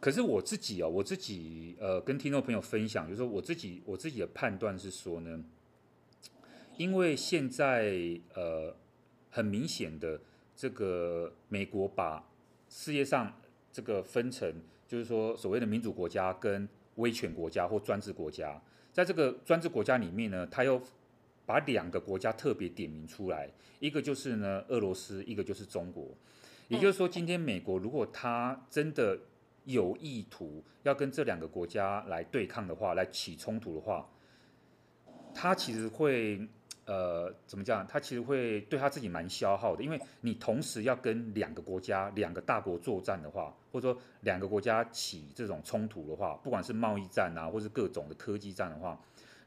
[0.00, 5.44] 可是我自己哦，我自己呃跟听众朋友分享，就是说我自己我自己的判断是说呢。
[6.76, 7.92] 因为现在
[8.32, 8.74] 呃
[9.28, 10.18] 很明显的，
[10.56, 12.26] 这个美国把
[12.70, 13.38] 世界上
[13.70, 14.50] 这个分成，
[14.88, 18.58] 就是说所谓的民主国家跟威权国家或专制国家，
[18.94, 20.80] 在这个专制国家里面呢，他又
[21.50, 26.06] 把两个国家特别点名出来，一个就是呢俄罗斯，一个就是中国。
[26.68, 29.18] 也就是说，今天美国如果他真的
[29.64, 34.08] 有意图要跟这两个国家来对抗的话，来起冲突的话，
[35.34, 36.46] 他其实会。
[36.86, 37.86] 呃，怎么讲？
[37.86, 49.00] 他其实会对他自己蛮消耗的，因为你同时要跟两个国家、两个大国作战的话，或者说两个国家起这种冲突的话，不管是贸易战啊，或是各种的科技战的话，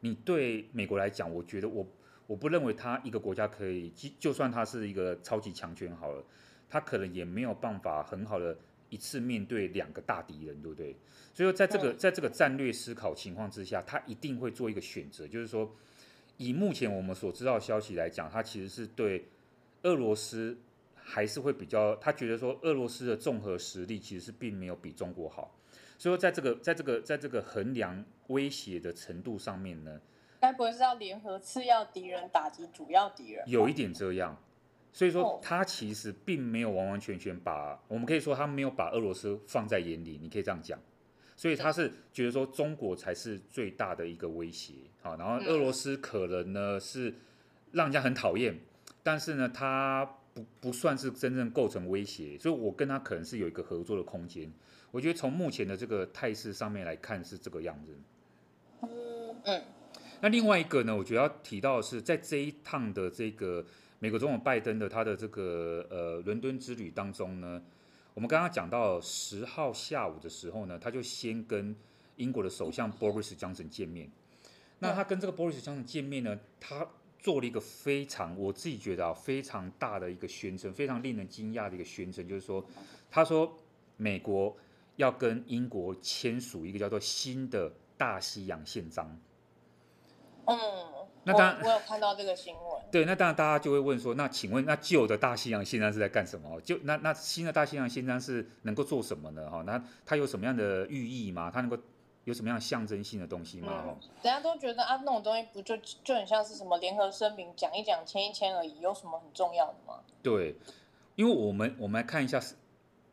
[0.04, 1.88] 你对美国来讲，我觉得我
[2.28, 3.90] 我不认为他一个国家可以，
[4.20, 6.22] 就算他是一个超级强权好了，
[6.70, 8.58] 他可能也没有办法很好的
[8.90, 10.94] 一次面对两个大敌人，对不对？
[11.34, 15.74] 所以说，在这个在这个战略思考情况之下，他一定会做一个选择，就是说。
[16.38, 19.24] 以目前我们所知道的消息来讲，他其实是对
[19.84, 20.58] 俄罗斯
[20.96, 25.56] 还是会比较，他觉得说俄罗斯的综合实力其实是并没有比中国好，
[25.98, 30.02] 所以说在这个在这个在这个衡量威胁的程度上面呢，
[30.40, 33.44] 该不会是要联合次要敌人打击主要敌人？
[33.48, 34.38] 有一点这样，
[34.92, 40.80] 所以说他其实并没有完完全全把，我们可以说他没有把俄罗斯放在眼里，你可以这样讲。
[41.36, 47.16] 所以他是觉得说中国才是最大的一个威胁，好，然后俄罗斯可能呢是
[47.72, 48.60] 让人家很讨厌，
[49.02, 54.54] 但是呢他不不算是真正构成威胁，所以我跟他可能是有一个合作的空间。
[54.94, 57.98] 我觉得从目前的这个态势上面来看是这个样子。
[58.84, 59.64] 嗯嗯。
[60.22, 63.66] 那另外一个呢，我觉得要提到的是在这一趟的这个
[63.98, 67.60] 美国总统拜登的他的这个呃伦敦之旅当中呢。
[68.14, 71.76] 我们刚刚讲到十号下午的时候呢，他就先跟
[72.18, 74.12] 英国的首相 Boris Johnson 见面。
[74.78, 82.64] 那他跟这个 Boris Johnson 见面呢，他做了一个非常，我自己觉得啊，非常大的一个宣称，非常令人惊讶的一个宣称，就是说，
[83.10, 83.58] 他说
[83.98, 84.56] 美国
[84.96, 89.20] 要跟英国签署一个叫做新的大西洋宪章。
[90.46, 90.58] 嗯。
[91.26, 92.84] 那当然我，我有看到这个新闻。
[92.92, 96.60] 对，那当然大家就会问说，那请问那旧的大西洋宪章是在干什么？
[96.60, 99.50] 就那那新的大西洋宪章是能够做什么呢？
[99.50, 101.50] 哈，那它有什么样的寓意吗？
[101.50, 101.78] 它能够
[102.26, 103.84] 有什么样象征性的东西吗？
[103.86, 110.02] 哈、嗯，大家都觉得啊，那种东西不就就很像是什么联合声明，讲一讲，签一签而已，有什么很重要的吗？
[110.22, 110.58] 对，
[111.16, 112.42] 因为我们我们来看一下，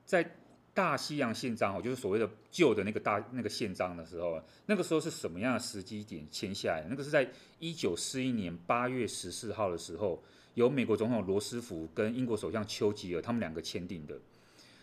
[0.05, 0.33] 在。
[0.73, 6.87] 大西洋宪章哦，就是所谓的旧的那个大那个宪章的时候，那个时候是什么样的时机点签下来？
[6.89, 10.23] 那个是在一九四一年八月十四号的时候，
[10.55, 14.17] 由美国总统罗斯福跟英国首相丘吉尔他们两个签订的。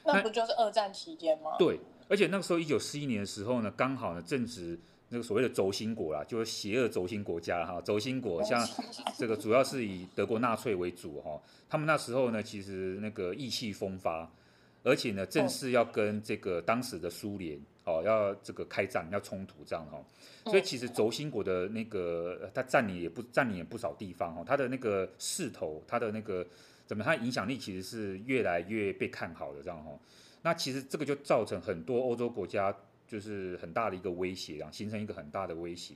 [0.04, 1.52] 那不就是二战期间吗？
[1.58, 1.80] 对，
[2.10, 4.78] 而且那个时候一九四一年的时候呢，刚好呢正值
[5.10, 8.68] 那个所谓的轴心国啦，就是邪恶轴心国家哈，轴心国像
[9.18, 14.30] 这个主要是以德国纳粹为主哈，他们那时候呢其实那个意气风发。
[14.88, 20.06] 而且呢，正式要跟这个当时的苏联哦，要这个开战，要冲突这样哈、哦。
[20.46, 26.48] 所以其实轴心国的那个它占领也不占领也不少地方哈、哦，他的那个势头，它的那个
[26.86, 30.00] 怎么，它影响力其实是越来越被看好的这样哈、哦。
[30.42, 32.74] 那其实这个就造成很多欧洲国家
[33.06, 35.96] 就是很大的一个威胁，然后形成一个很大的威胁。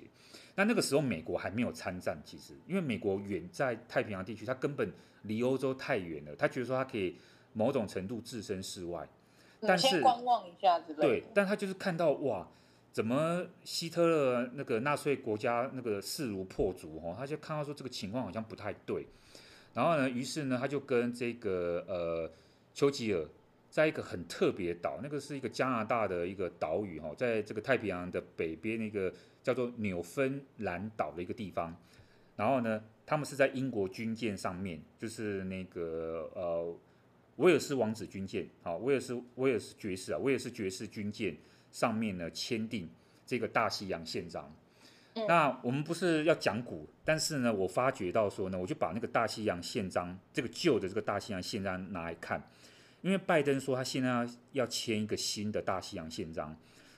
[0.55, 7.15] 那那个时候美国还没有参战，其实因为美国远在太平洋地区，它根本离欧洲太远了，他觉得说他可以。
[7.53, 9.07] 某种程度置身事外，
[9.59, 11.01] 但是先观望一下之类。
[11.01, 12.47] 对，但他就是看到哇，
[12.91, 19.05] 怎么希特勒那个纳粹国家那个势如破竹哦，他就看到说这个情况好像不太对，
[19.73, 22.31] 然后呢，于是呢，他就跟这个呃
[22.73, 23.27] 丘吉尔
[23.69, 31.75] 在一个很特别的岛，那个是一个加拿大的一个岛屿哈，在这个太平洋的北边那个叫做纽芬兰岛的一个地方，
[32.35, 36.75] 然后呢，他们是在英国军舰上面，就是那个呃。
[37.37, 41.35] 威尔斯王子军舰，好，威尔斯威尔斯爵士啊，威尔斯爵士军舰
[41.71, 42.89] 上面呢签订
[43.25, 44.53] 这个大西洋宪章。
[45.15, 45.25] 嗯。
[45.27, 52.41] 那我们不是要讲古，但是呢，我发觉到说呢，我就把那个大西洋宪章这个旧的这个大西洋宪章拿来看，
[53.01, 56.55] 因为拜登说他现在要要签一个新的大西洋宪章，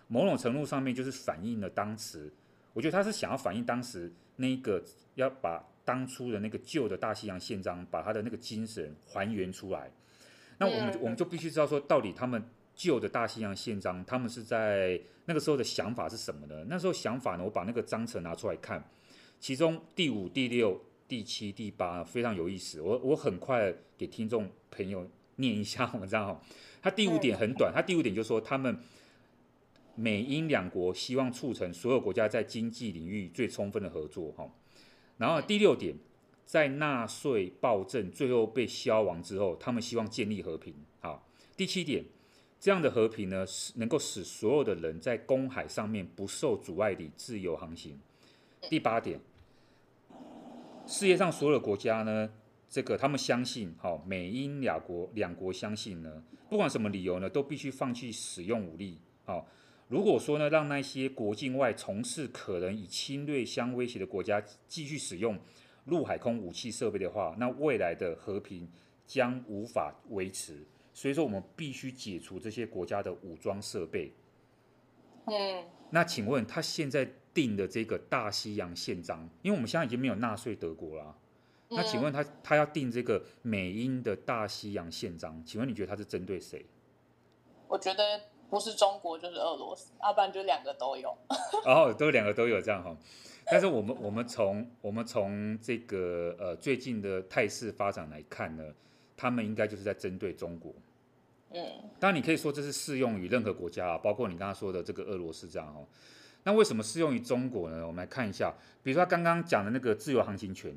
[0.07, 2.31] 某种程度上面就是反映了当时，
[2.73, 4.83] 我觉得他是想要反映当时那个
[5.15, 9.91] 要把当初的那个旧的大西洋宪章把他的那个精神还原出来。
[10.59, 12.43] 那我们我们就必须知道说，到底他们
[12.75, 16.65] 旧的大西洋宪章，他们是在那个时候的想法是什么呢？
[16.69, 18.83] 那时候想法呢，我把那个章程拿出来看，
[19.39, 22.81] 其中第五、第六、第七、第八非常有意思。
[22.81, 26.41] 我我很快给听众朋友 念一下，我们知道，
[26.81, 28.77] 他第五点很短，他第五点就说他们
[29.95, 34.49] 美英两国希望促成所有国家在经济领域最充分的合作，哈。
[35.17, 35.95] 然后第六点。
[36.45, 40.73] 在纳粹暴政最后被消亡之后，他们希望建立和平。
[40.99, 41.27] 好，
[41.57, 42.05] 第七点，
[42.59, 47.99] 这样的和平呢，是能够使所有的人在公海上面不受阻碍地自由航行。
[48.69, 49.19] 第八点，
[50.85, 52.29] 世界上所有的国家呢，
[52.69, 58.99] 这个他们相信，好，美英两国两国相信呢，不管什么理由呢，都必须放弃使用武力。
[59.25, 59.47] 好，
[59.87, 65.39] 如果说呢，让那些国境外从事可能以侵略相威胁的国家继续使用。
[65.85, 68.71] 陆海空武器设备的话，那未来的和平
[69.05, 70.65] 将无法维持。
[70.93, 74.13] 所以说，我们必须解除这些国家的武装设备。
[75.25, 81.17] 嗯，那请问他现在定的这个大西洋宪章，因为我们现在已经没有纳粹德国了，
[81.69, 86.65] 嗯，那请问他他要定这个美英的大西洋宪章，请问你觉得他是针对谁？
[87.67, 91.09] 我觉得不是中国就是俄罗斯，要不然就两个都有。
[91.65, 92.95] 哦，都两个都有这样哈。
[93.45, 98.63] 但是我们我们从我们从这个呃最近的态势发展来看呢，
[99.17, 100.73] 他们应该就是在针对中国。
[101.51, 101.61] 嗯，
[101.99, 105.85] 当然你可以说这是适用于任何国家啊，包括你刚刚说的这个俄罗斯这样哦。
[106.43, 107.85] 那为什么适用于中国呢？
[107.85, 110.75] 我们来看一下，比如说他刚刚讲的那个自由航行权，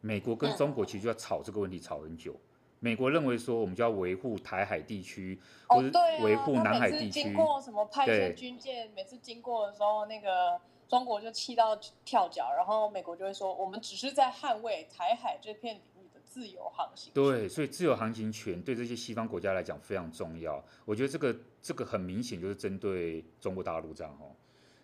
[0.00, 2.36] 美国跟中国其实就要吵这个问题吵很久。
[2.80, 5.90] 美国认为说我们就要维护台海地区，或者
[6.22, 7.22] 维护南海地区。
[7.22, 10.60] 经过什么派遣军舰，每次经过的时候那个。
[10.94, 20.64] 中国就气到跳脚，然后美国就会说：“我们只是在捍卫台海这片领域的自由航行。”对，所以自由航行权对这些西方国家来讲非常重要。
[20.84, 24.24] 我觉得这个这个很明显就是针对中国大陆这样哈。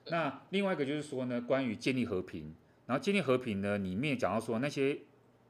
[0.06, 2.52] 那另外一个就是说呢，关于建立和平，
[2.86, 4.98] 然后建立和平呢，里面讲到说那些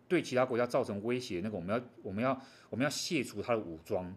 [0.08, 2.38] 对其他国家造成威胁，那个我们要我们要
[2.68, 4.14] 我们要卸除他的武装。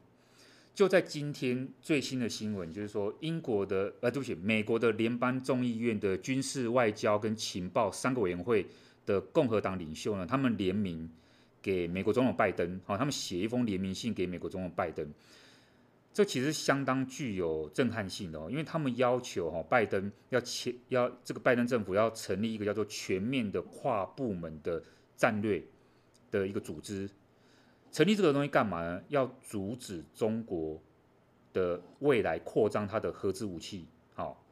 [0.73, 8.65] 就在今天最新的新闻，就是说英国的呃，对不起，美国的联邦众议院的军事、外交跟情报三个委员会
[9.05, 11.07] 的共和党领袖呢，他们联名
[11.61, 15.07] 给美国总统拜登，好，他们写一封联名信给美国总统拜登。
[16.11, 24.83] 这其实相当具有震撼性的哦，因为他们要求哈拜登要签要这个拜登政府要成立一个叫做全面的跨部门的
[25.15, 25.63] 战略
[26.31, 27.07] 的一个组织。
[27.93, 28.99] 成立这个东西干嘛呢？
[29.07, 30.81] 要阻止中国
[31.53, 33.85] 的未来扩张它的核子武器。
[34.15, 34.43] 好，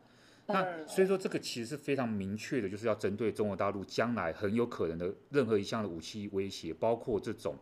[0.46, 7.56] 那所以说这个其实是非常明确的，就是要针对中国大陆将来很有可能的任何一项的武器威胁，包括这种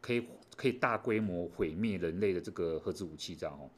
[0.00, 0.24] 可以
[0.56, 3.68] 可以大规模毁灭人类的这个核子武器这样哦。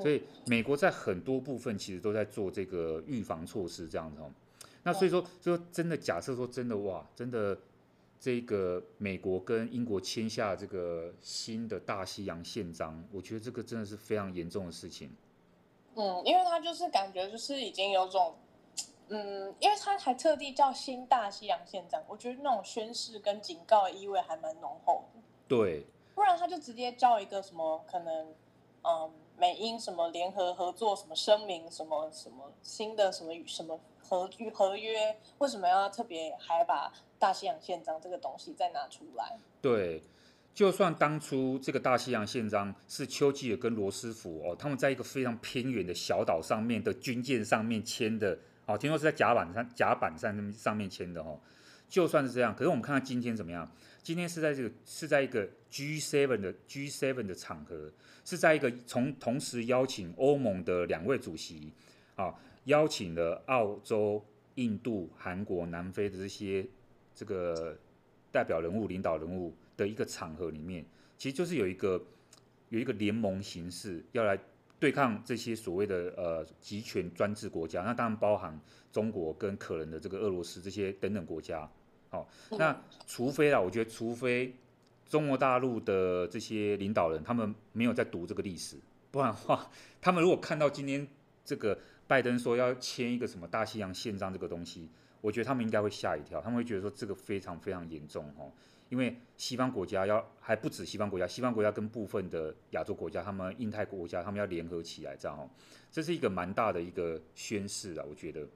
[0.00, 4.32] 所以美国在很多部分其实都在做这个预防措施这样子哦。
[4.84, 7.58] 那所以说，说真的，假设说真的哇，真的。
[8.20, 15.14] 这个美国跟英国签下这个新的大西洋宪章，我觉得这个真的是非常严重的事情。
[15.94, 18.36] 嗯，因为他就是感觉就是已经有种，
[19.08, 25.20] 嗯，因为他还特地叫新大西洋宪章，我觉得那种宣誓跟警告的意味还蛮浓厚的。
[25.46, 28.34] 对，不然他就直接叫一个什么可能
[28.82, 39.38] 嗯，美英什么联合合作什么声明什么什么新的什么什么合合约，为什么要特别还把大西洋宪章这个东西再拿出来？
[39.62, 40.02] 对。
[40.54, 48.36] 就算当初这个大西洋宪章是丘吉尔跟罗斯福哦，他们在一个非常偏远的小岛上面的军舰上面签的，
[48.66, 51.38] 哦，听说是在甲板上甲板上上面签的哦。
[51.88, 53.70] 就算是这样，可是我们看看今天怎么样？
[54.08, 57.92] 今天是在这个是在一个 G7 的 G7 的场合，
[58.24, 61.70] 是在一个从同时邀请欧盟的两位主席
[62.16, 62.34] 啊，
[62.64, 66.66] 邀请了澳洲、印度、韩国、南非的这些
[67.14, 67.76] 这个
[68.32, 69.54] 代表人物、领导人物。
[69.76, 70.84] 的一个场合里面，
[71.18, 72.02] 其实就是有一个
[72.70, 74.36] 有一个联盟形式要来
[74.80, 78.58] 对抗这些所谓的呃集权专制国家，那当然包含
[78.90, 81.70] 中国跟可能的这个俄罗斯这些等等国家。
[82.10, 84.54] 好、哦，那除非啊，我觉得除非
[85.06, 88.76] 中国大陆的这些领导人他们没有在读这个历史，
[89.10, 91.06] 不然的话，他们如果看到今天
[91.44, 94.88] 这个拜登说要签一个什么大西洋宪章这个东西，
[95.20, 98.50] 我觉得他们应该会吓一跳，他们会觉得说这个非常非常严重哦。
[98.88, 105.48] 因为西方国家要还不止西方国家，西方国家跟部分的亚洲国家，他们印太国家，他们要联合起来，这样哦，
[105.92, 108.48] 这是一个蛮大的一个宣示啊，我觉得。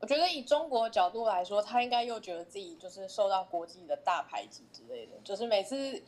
[0.00, 6.02] 我觉得以中国角度来说，他应该又觉得自己就是受到国际的大排挤之类的，就是每次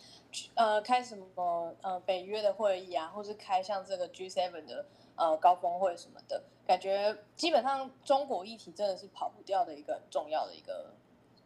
[0.54, 4.86] 呃开什么呃北约的会议啊，或是开像这个 G7 的
[5.16, 10.94] 呃高峰会什么的，感觉基本上中国议题真的是跑不掉的一个很重要的一个。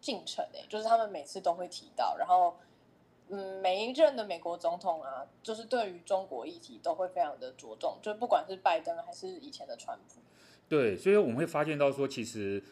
[0.03, 2.57] 进程诶，就是他们每次都会提到，然后，
[3.29, 10.21] 嗯，每一任的美国总统啊，就是对于中国议题都会非常的着重，就不管是拜登还是以前的川普。
[10.73, 12.63] 对，所以我们会发现到说，其实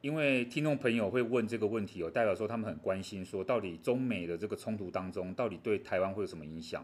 [0.00, 6.82] 因为听众朋友会问这个问题哦，代表说他们很关心，说到底中美的这个冲突当中，到底对台湾会有什么影响？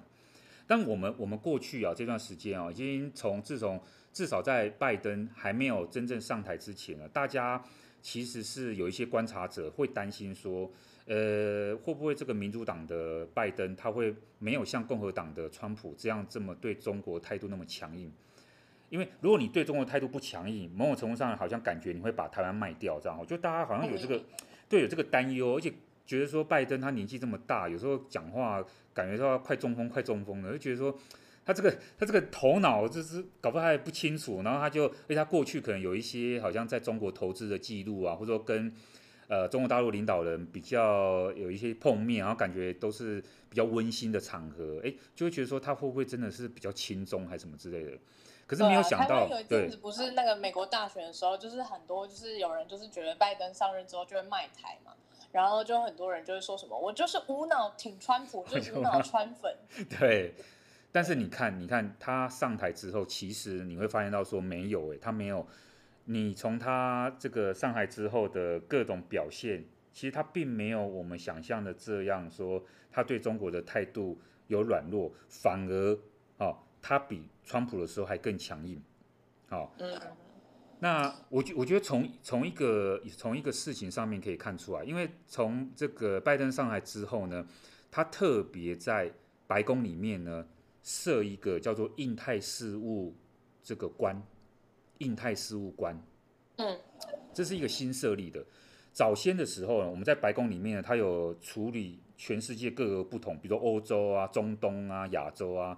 [0.67, 3.81] 但我们我们过去啊这段时间啊，已经从自从
[4.13, 7.65] 至少在拜登还没有真正上台之前呢，大家。
[8.03, 10.71] 其实是有一些观察者会担心说，
[11.07, 18.13] 呃，会不会这个民主党的拜登他会没有像共和党的川普这样这么对中国态度那么强硬？
[18.89, 23.27] 因为如果你对中国态度不强硬，某种程度上好像感觉你会把台湾卖掉这样。
[23.27, 24.23] 就大家好像有这个
[24.69, 25.73] 对 有这个担忧，而且
[26.07, 30.99] 觉得说拜登他年纪这么大，有时候讲话感觉到快中风快中风了，就觉得说。
[31.49, 38.73] 他这个他这个头脑就是搞不太不清楚，然后他就，因为他过去可能有一些好像在中国投资的记录啊，或者说跟
[39.29, 47.93] 呃中国大陆领导人比较有一些碰面，然后感觉都是比较温馨的场合，哎，就会觉得说他会不会真的是比较亲中还是什么之类的？
[48.47, 54.93] 可是没有想到，有一阵子不是那个美国大选的时候，就是很多就是有人就是觉得拜登上任之后就会卖台嘛，
[55.33, 59.57] 然后就很多人就会说什么我就是无脑挺川普， 就是无脑川粉，
[59.99, 60.35] 对。
[60.93, 65.47] 但是你看，你看他上台之后，其实你会发现到说没有哎，他没有。
[66.07, 75.99] 你从他这个上台之后的各种表现，其实他并没有我们想象的这样说，他对中国的态度有软弱，反而哦，
[76.87, 78.81] 他比川普的时候还更强硬。
[79.49, 80.01] 好，嗯，
[80.79, 87.45] 那我觉我觉得从从一个从一个事情上面可以看出来，因为从这个拜登上台之后呢，
[87.91, 89.13] 他特别在
[89.49, 90.47] 白宫里面呢。
[90.89, 93.13] 设一个叫做印太事务
[93.61, 94.23] 这个官，
[94.99, 96.01] 印太事务官，
[96.59, 96.79] 嗯，
[97.35, 98.47] 这是一个新设立的。
[98.93, 105.77] 早先的时候呢，我们在白宫里面呢，它有处理全世界各个不同，比如说欧洲啊、中东啊、亚洲啊，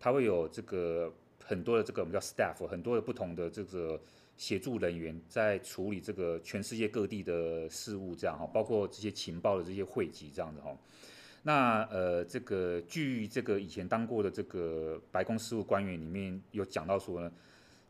[0.00, 1.12] 它会有这个
[1.44, 4.00] 很多的这个我们叫 staff，很多的不同的这个
[4.36, 10.74] 协助人员在处理这个全世界各地的事务，这样哈，包括这些情报的这些汇集这样子哈。
[11.42, 17.32] 那呃，这个据这个以前当过的这个白宫事务官员里面有讲到说呢，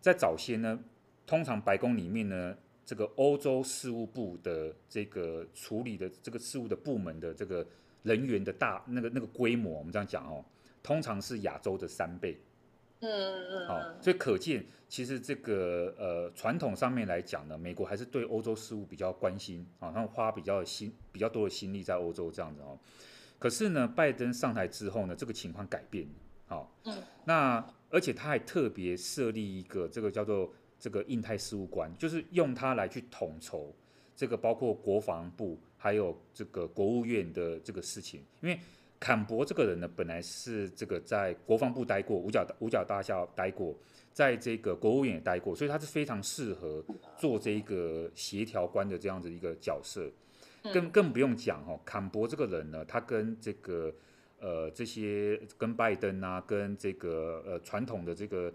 [0.01, 0.79] 在早先呢，
[1.27, 7.67] 通常白宫里面呢，这个欧洲事务部的这个处理的这个事务的部门的这个
[8.03, 10.45] 人员的大那个那个规模，我们这样讲哦，
[10.83, 12.41] 通常是亚洲的三倍。
[13.01, 13.67] 嗯嗯嗯。
[13.67, 22.79] 好，所以可见其实这个呃传统上面来讲呢，美国还是对欧洲事务比较关心啊，他们花比较心比较多的心力在欧洲这样子哦。
[23.39, 26.15] 可是呢，拜登上台之后呢，这个情况改变了。
[26.47, 33.75] 好，嗯，那而且他还特别设立一个这个叫做这个印太事务官，就是用他来去统筹
[34.15, 38.23] 这个包括国防部还有这个国务院的这个事情。
[38.43, 38.61] 因为
[39.01, 43.75] 坎伯这个人呢，本来是这个在国防部待过，五角五角大厦待过，
[44.13, 46.85] 在这个国务院也待过，所以他是非常适合
[47.17, 50.09] 做这个协调官的这样子一个角色。
[50.75, 53.91] 更更不用讲哦，坎伯这个人呢，他跟这个
[54.39, 58.53] 呃这些跟拜登啊，跟这个呃传统的这个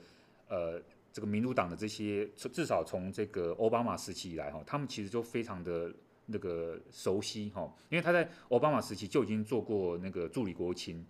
[0.47, 0.79] 呃
[1.11, 5.91] 这个民主党的这些，至少从这个奥巴马时期以来哈，他们其实就非常的
[6.27, 11.05] 那个熟悉哈，因为他在奥巴马时期就已经做过那个助理国务卿，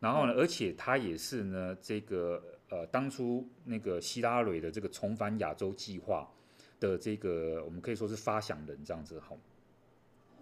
[0.00, 6.28] 然后呢，而且他也是呢这个呃当初那个希拉蕊的这个重返亚洲计划
[6.78, 9.36] 的这个我们可以说是发想人这样子哈。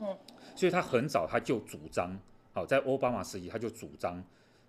[0.00, 0.18] 嗯，
[0.56, 2.18] 所以他很早他就主张，
[2.52, 4.22] 好，在奥巴马时期他就主张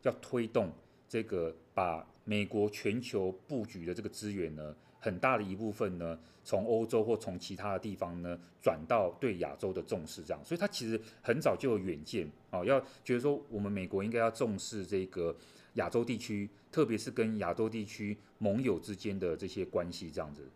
[0.03, 0.71] 要推动
[1.07, 15.35] 这个把美国全球布局的这个资源呢，很大的一部分呢，从欧洲或从其他的地方呢，转到对亚洲的重视，这样，所以他其实很早就有远见，啊，要觉得说我们美国应该要重视这个
[15.73, 20.47] 亚洲地区，特别是跟亚洲地区盟友之间的这些关系，这样子。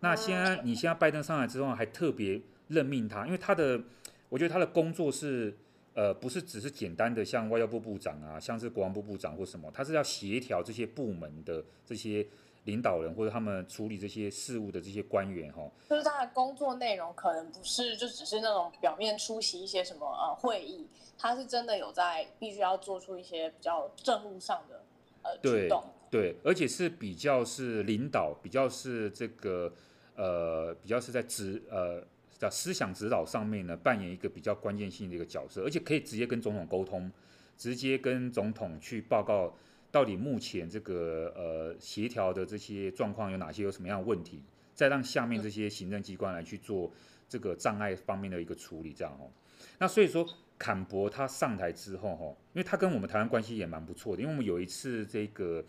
[0.00, 3.80] 那现在你现在拜登上来之后，还特别任命他，因为他的。
[4.28, 5.54] 我觉得他的工作是，
[5.92, 12.26] 呃，不是只是简单的像外交部部长啊，像是国防部部长或什么，他是要协调这些部门的这些
[12.64, 15.62] 领导人或者他们处理这些事务的这些官员哈。
[15.88, 20.86] 就是他的工作内容可能不是就只是那种表面出席一些什么呃会议，
[21.18, 24.84] 他是真的有在必须要做出一些比较政务上的
[25.22, 25.84] 呃举动。
[26.10, 29.72] 对，而且是比较是领导，比较是这个
[30.16, 32.04] 呃，比较是在指呃。
[32.38, 37.08] 在思想指导上面呢，扮演一个比较关键性的一个角色，而且可以直接跟总统沟通，
[37.56, 39.54] 直接跟总统去报告
[39.92, 44.42] 到底目前这个呃协调的这些状况有哪些，有什么样的问题，
[44.74, 46.90] 再让下面这些行政机关来去做
[47.28, 49.30] 这个障碍方面的一个处理，这样哦。
[49.78, 50.26] 那所以说，
[50.58, 52.24] 坎博他上台之后哈，
[52.54, 55.64] 因为他跟我们台湾关系也蛮不错的，因为我们有一次这个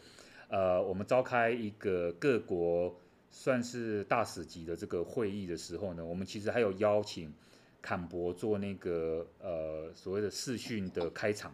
[0.47, 2.97] 呃，我们召开一个各国。
[3.35, 7.33] 算是大使级的这个会议的时候呢，我们其实还有邀请
[7.81, 11.51] 坎博做那个呃所谓的视讯的开场，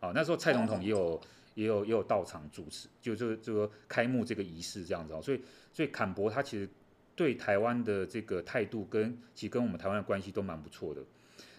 [0.00, 1.20] 啊，那时候蔡总统也有
[1.54, 5.40] 也有也有到场主持，就就就说开幕这个仪式这样子哦，所以
[5.72, 6.68] 所以坎伯他其实
[7.14, 11.02] 对台湾的这个态度跟其实跟我们台湾的关系都蛮不错的。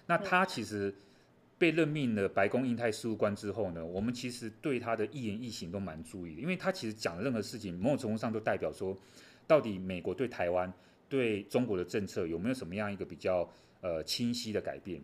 [0.08, 0.94] 那他其实
[1.58, 8.98] 被任命了白宫印太事务官之后呢，我们其实对他的一言一行都蛮注意的，因为他其实讲的任何事情，某种程度上都代表说。
[9.48, 10.72] 到底美国对台湾、
[11.10, 13.50] 对中国的政策有没有什么样一个比较
[13.82, 15.02] 呃清晰的改变？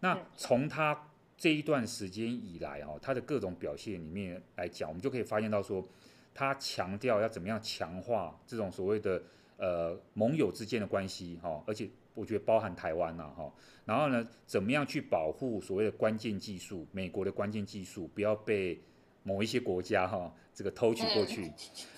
[0.00, 1.08] 那从他
[1.40, 5.82] 这一段时间以来哈，他的各种表现里面来讲，我们就可以发现到说，
[6.34, 9.22] 他强调要怎么样强化这种所谓的
[9.56, 13.50] 呃盟友之间的关系哈，而且我觉得包含台湾呐哈，
[13.86, 18.78] 然后呢，怎么样去保护所谓的关键技术，美国的关键技术不要被
[19.22, 20.30] 某一些国家哈。
[20.52, 21.50] 这个偷取过去，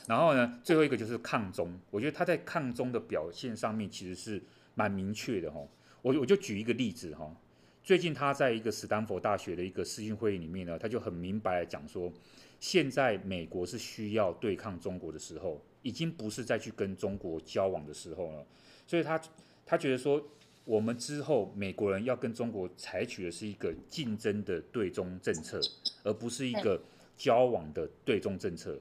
[0.07, 1.77] 然后呢，最后一个就是抗中。
[1.91, 4.41] 我觉得他在抗中的表现上面其实是
[4.75, 5.61] 蛮明确的哈。
[6.01, 7.35] 我我就举一个例子哈，
[7.83, 12.13] 最近他在一个斯坦福大学的一个视讯会议里面呢，他就很明白讲说，
[12.61, 18.47] 现在美国是需要对抗中国的时候，已经不是再去跟中国交往的时候了。
[18.87, 19.21] 所以他
[19.67, 20.23] 他觉得说，
[20.65, 25.61] 我们之后美国人要跟中国采取的是一个竞争的对中政策，
[26.05, 26.81] 而不是一个。
[27.15, 28.77] 交往的对中政策，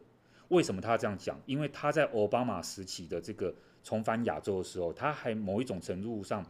[0.47, 1.39] 为什么他这样讲？
[1.45, 6.43] 因为他在奥巴马时期的这个重返亚洲的时候，他还某一种程度上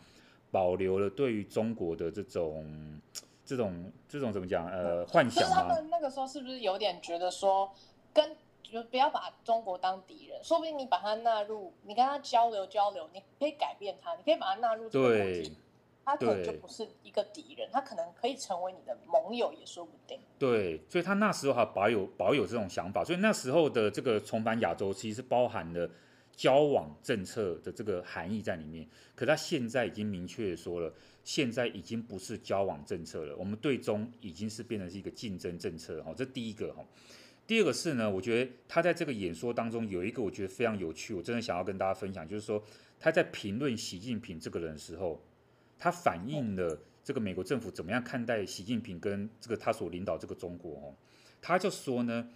[0.51, 3.01] 保留了对于中国的这种、
[3.45, 4.67] 这种、这种怎么讲？
[4.67, 5.55] 呃，幻想吗？
[5.55, 7.73] 他们那个时候是不是有点觉得说，
[8.13, 15.57] 跟就不要把中国当敌人，说不定你把它纳入，你跟他交流交流，你可以改变他，你可以把他纳入这个国际。
[16.03, 20.19] 他可能就不是一个敌人，他可能可以成为你的盟友也说不定。
[20.39, 25.87] 对，所以他那时候还保有保有这种想法，所以那时候的这个重返亚洲其实是包含了
[26.41, 28.87] 交往政策的这个含义在里面。
[29.13, 30.91] 可他现在已经明确说了，
[31.23, 36.01] 现在已经不是交往政策了，我们对中已经是变成是一个竞争政策。
[36.01, 36.83] 哈，这第一个哈。
[37.45, 42.63] 第二个是呢，我觉得他在这个演说当中有一个我觉得非常有趣，我真的想要跟大家分享，就是说
[42.99, 45.23] 他在评论习近平这个人的时候。
[45.83, 50.93] 他反映了这个美国政府怎么样看待习近平跟这个他所领导这个中国哦，
[51.41, 52.29] 他就说呢，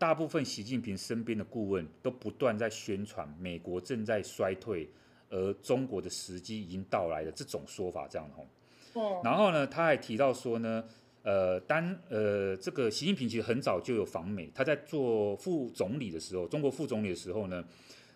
[0.00, 4.88] 大部分习近平身边的顾问都不断在宣传美国正在衰退，
[5.28, 9.20] 而中国的时机已经到来了这种说法这样哦。
[9.22, 10.82] 然后呢，他还提到说呢，
[11.22, 17.62] 呃，当呃这个习近平其实很早就有访美，他在做副总理的时候，中国副总理的时候呢，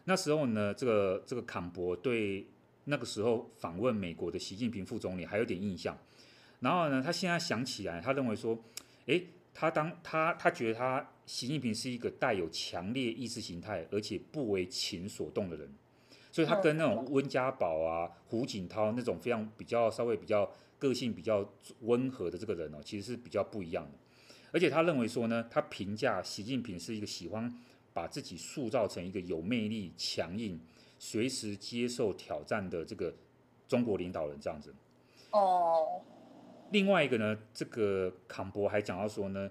[0.04, 2.46] 那时候呢，这个这个坎伯对。
[2.86, 5.96] 那个时候访问美国的习近平副总理还有点印象，
[6.60, 8.62] 然后呢，他现在想起来，他认为说，
[9.06, 15.68] 诶，他当他他觉得他习近平是一个带有强烈意识形态而且不为情所动的人，
[16.30, 21.48] 所以他跟那种温家宝啊、胡锦涛那种非常比较稍微比较个性比较
[21.80, 23.98] 温和的这个人哦，其实是比较不一样的。
[24.52, 27.52] 而且他认为说呢，他评价习近平是一个喜欢
[27.92, 30.60] 把自己塑造成一个有魅力、强硬、
[30.98, 33.14] 随时接受挑战的这个
[33.66, 34.74] 中国领导人这样子。
[35.30, 36.02] 哦。
[36.70, 39.50] 另外一个呢，这个坎博还讲到说呢，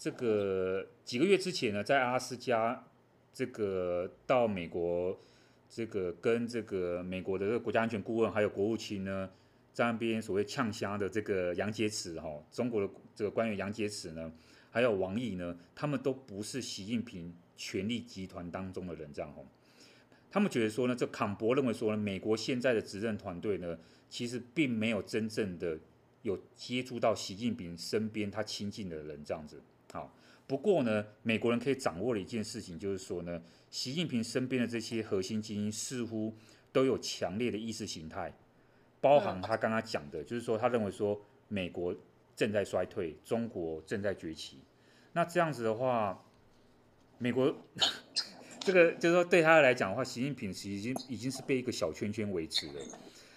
[0.00, 2.86] 这个几个月之前呢，在阿拉斯加
[3.32, 5.20] 这个到美国。
[5.72, 9.30] 这个跟这个美国的这个国家安全顾问还有国务卿呢，
[9.72, 14.32] 在那边所谓呛虾的这个杨洁篪哈，中国的这个官员杨洁篪呢，
[14.72, 19.32] 还有王毅呢，他们都不是习近平权力集团当中的人，这样。
[20.28, 23.78] 他们觉得说呢，这坎博认为说呢，美国现在的执政团队呢，
[24.08, 25.78] 其实并没有真正的
[26.22, 29.62] 有接触到习近平身边他亲近的人这样子。
[29.92, 30.14] 好，
[30.46, 33.42] 不过呢，美国人可以掌握的一件事情就是说呢。
[33.70, 36.34] 习近平身边的这些核心精英似乎
[36.72, 38.36] 都有强烈的意识形态，
[39.00, 41.94] 包含他刚刚讲的，就是说他认为说美国
[42.34, 44.58] 正在衰退，中国正在崛起。
[45.12, 46.24] 那这样子的话，
[47.18, 47.56] 美国
[48.58, 52.80] 这个就是说对他来讲的话，习近平其实已经已经是被一个小圈圈维持了，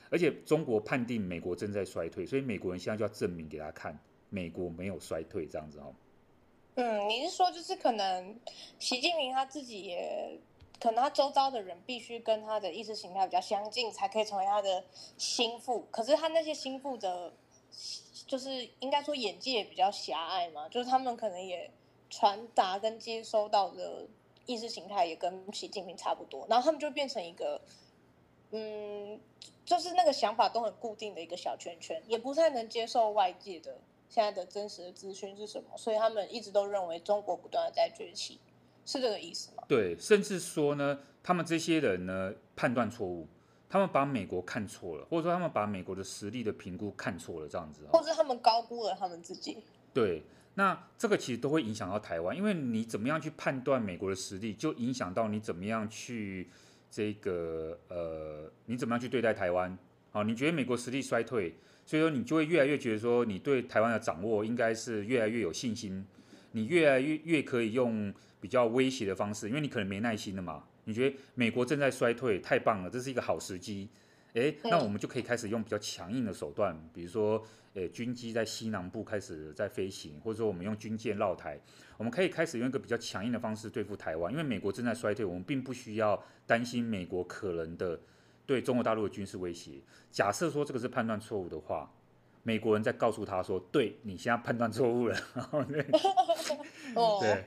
[0.10, 4.00] 而且中国判定美国正在衰退，所以美国人现在就要证明给他看，
[4.32, 5.94] 美国没有衰退这样子哦。
[6.76, 8.40] 嗯，你是说就是可能
[8.80, 10.40] 习近平他自己也，
[10.80, 14.84] 可能他周遭的人必须跟他的意识形态比较相近，才可以成为他的
[15.16, 15.88] 心腹。
[15.92, 17.32] 可是他那些心腹的，
[18.26, 21.70] 就是应该说眼界也比较狭隘嘛，就是他们可能也
[22.10, 24.08] 传达跟接收到的
[24.48, 27.62] 意识形态也跟习近平差不多，然后他们就变成一个，
[28.50, 29.22] 嗯，
[29.64, 33.78] 就是那个想法都很固定的一个小圈圈，也不太能接受外界的。
[34.14, 35.76] 现在的真实的资讯是什么？
[35.76, 38.40] 所以他们一直都认为中国不断的在崛起，
[38.86, 39.64] 是这个意思吗？
[39.68, 43.28] 对，甚至说呢，他们这些人呢判断错误，
[43.68, 49.58] 他们把美国看错了，或者说他们把美国的实力的评估看错了，这样子，或者他们高估了他们自己。
[49.92, 50.22] 对，
[50.54, 56.48] 那这个其实都会影响到台湾，因为你怎么样去判断美国的实力，就影响到你怎么样去
[56.92, 59.76] 这个呃，你怎么样去对待台湾。
[60.12, 61.56] 好，你觉得美国实力衰退？
[61.86, 66.06] 所以说，你就会越来越觉得说，你对台湾的掌握应该是越来越有信心，
[66.54, 70.64] 你越来越越可以用比较威胁的方式，因为你可能没耐心了嘛。
[70.86, 73.90] 你觉得美国正在衰退，太棒了，这是一个好时机。
[74.34, 81.60] 诶，那我们就可以开始用比较强硬的手段，比如说，诶，军机在西南部开始在飞行，或者说我们用军舰绕台，
[81.98, 88.00] 我们可以开始用一个比较强硬的方式对付台湾，因为美国正在衰退，我们并不需要担心美国可能的。
[88.46, 89.82] 对中国大陆的军事威胁，
[90.12, 91.90] 假设说这个是判断错误的话，
[92.44, 95.18] 美国人在告诉他说：“对，你现在判断错误了。
[97.22, 97.46] ”对，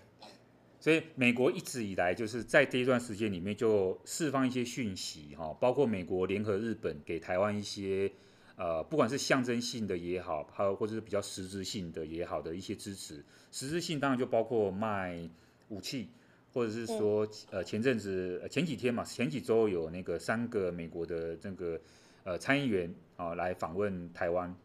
[0.80, 8.10] 所以美国一直以来就是在这一段时间里面就释放一些讯息，哈，包括美国联合日本给台湾一些
[8.56, 13.22] 呃，不管是象征性的也好，还有或者是比较实质性的也好的一些支持。
[13.52, 15.28] 实质性当然就包括卖
[15.68, 16.08] 武器。
[16.56, 21.78] 或者是说，呃，前阵子、前几天嘛，前几周有那个三个美国的这个
[22.24, 24.56] 呃参议员啊来访问台湾，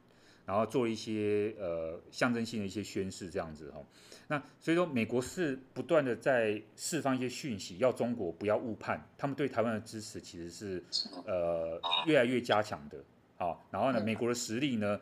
[0.46, 3.84] 然后做一些呃象征性的一些宣誓，这样子哈。
[4.30, 10.82] 那所以说，美国是不断的在释放一些讯息，要中国不要误判，他们对台湾的支持其实是
[11.26, 13.04] 呃越来越加强的。
[13.36, 14.98] 好，然后呢，美国的实力呢，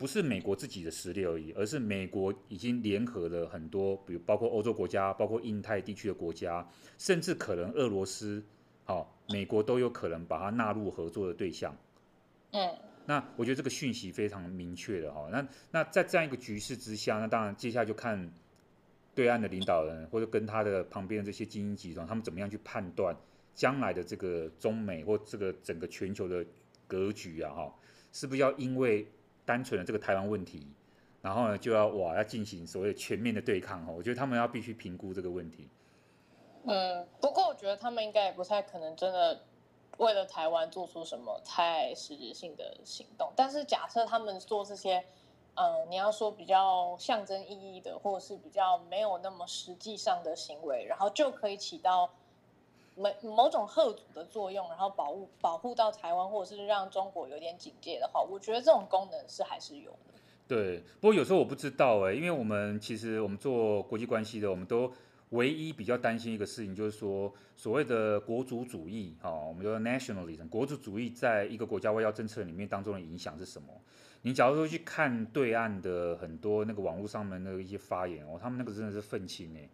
[0.00, 8.42] 不是美国自己的实力而已，而是美国已经联合了很多，比如包括欧洲国家，包括印太地区的国家，甚至可能俄罗斯，
[8.86, 11.76] 好、哦，美国都有可能把它纳入合作的对象。
[12.52, 12.74] 嗯，
[13.04, 15.28] 那我觉得这个讯息非常明确的哈。
[15.30, 18.32] 那那在这样一个局势之下，那当然接下来就看
[19.14, 23.14] 对岸的领导人或者跟他的旁边的这些精英集团，他们怎么样去判断
[23.54, 26.42] 将来的这个中美或这个整个全球的
[26.86, 27.74] 格局啊哈，
[28.12, 29.06] 是不是要因为
[29.50, 30.64] 单纯的这个台湾问题，
[31.20, 35.68] 然后呢，就要哇要进行所谓全面的对抗哦，我觉得他们要必须评估这个问题。
[36.66, 39.40] 嗯，不过我觉得他们应该也不太可能真的
[39.96, 43.32] 为了台湾做出什么太实质性的行动。
[43.34, 45.04] 但是假设他们做这些，
[45.56, 52.08] 嗯，你要说比较象征意义的，或者是比较没有那么实际上的行为，然后就可以起到。
[53.00, 60.14] 某某种贺阻的作用，然后保护保护到台湾，或者是让中国有点警戒的话，我觉得这种功能是还是有的。
[60.46, 64.92] 对，不过有时候我不知道哎，因为我们其实我们做国际关系的，我们都
[65.30, 73.68] 唯一比较担心一个事情，就是说所谓的国族主义啊，我们说 nationalism，国族主义在一个国家外交政策里面当中的影响是什么？
[74.22, 79.68] 你假如说去看对岸的很多那个网络上面的一些发言哦，他们那个真的是愤青哎。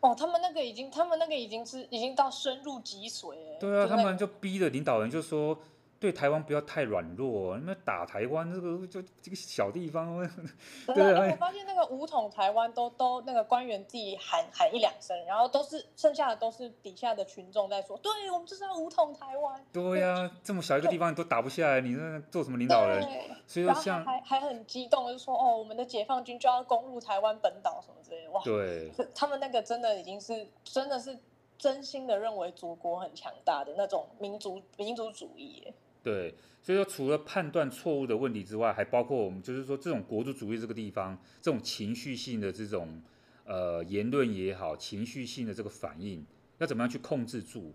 [0.00, 3.58] 哦，他们那个已经，他们那个已经是已经到深入脊髓了。
[3.60, 5.58] 对啊，他们就逼着领导人就说，
[6.00, 10.18] 对台湾不要太软弱，那打台湾这个就这个小地方，
[10.88, 19.62] 真的，对，我发现那个武统台湾都都那个官员自己喊喊一两声，然后都是剩下的都是底下的群众在说，对我们就是要武统台湾。
[19.70, 23.06] 对呀、啊，这么小一个地方你都打不下来，你那做什么领导人？
[23.46, 31.18] 所以说像还还很激动，就说哦，我们的解放军就要攻入台湾本岛什么之类的，哇，对，他们那个真的已经是真的是。
[31.60, 35.70] 真心的认为祖国很强大的那种民族民族主义，
[36.02, 43.02] 对，所以说除了判断错误的问题之外，还包括我们就是说这种国族主义这个地方，这种情绪性的这种
[43.44, 46.24] 呃言论也好，情绪性的这个反应，
[46.58, 47.74] 要怎么样去控制住？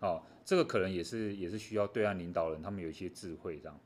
[0.00, 3.80] 哦，这个可能也是也是需要对岸领导人他们有一些智慧这样。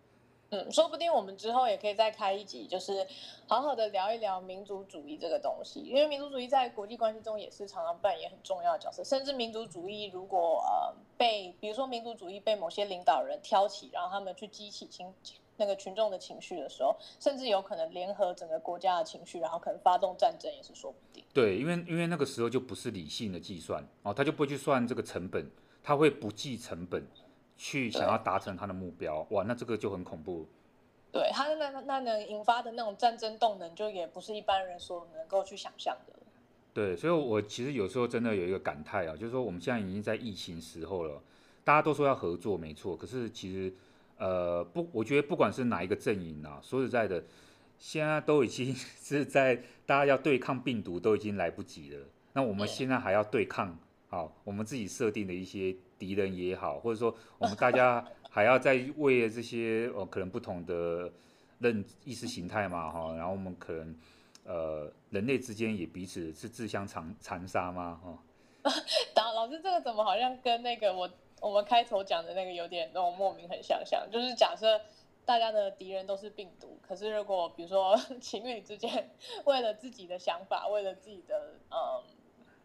[0.50, 3.06] 嗯，说不定我们之后也可以再开一集，就是
[3.46, 9.04] 好好的聊一聊民族主义这个东西，因为民族主义在国际关系中也是常常扮演很重要的角色。
[9.04, 15.12] 甚至民族主义如果呃被，比如说民族主义被某些领导人挑起，然后他们去激起情
[15.58, 21.22] 那个群众的情绪的时候，甚至有可能联合整个国家的情绪，然后可能发动战争也是说不定。
[21.34, 25.50] 对，因为因为那个时候就不是理性的计算哦，他就不会去算这个成本，
[25.82, 27.06] 他会不计成本。
[27.58, 30.46] 去想要达成他的目标，哇，那这个就很恐怖。
[31.10, 36.12] 对，他那那能引发的那种战争动能，就也不是一般人所能够去想象的。
[36.72, 41.20] 对，所以我其实有时候真的有一个感慨啊，就是说我们现在已经在疫情时候了，
[41.64, 42.96] 大家都说要合作，没错。
[42.96, 43.74] 可是其实，
[44.18, 47.24] 呃，不，我觉得不管是哪一个阵营啊，说实在的，
[47.78, 52.06] 现在都已经 是在大家要对抗病毒都已经来不及了。
[52.34, 53.76] 那我们现在还要对抗，
[54.08, 55.74] 好，我们自己设定的一些。
[55.98, 61.10] 敌人也好，或者说我们大家还要再为了这些呃可能不同的
[61.58, 63.96] 认意识形态嘛哈，然后我们可能
[64.44, 68.70] 呃人类之间也彼此是自相残残杀吗哈？
[69.14, 74.80] 导老师这个怎么好像跟那个我我们开头讲的那个有点那种莫名很相像，就是假设
[75.24, 79.10] 大家的敌人都是病毒，可是如果比如说 情侣之间
[79.46, 82.17] 为了自己的想法，为了自己的嗯。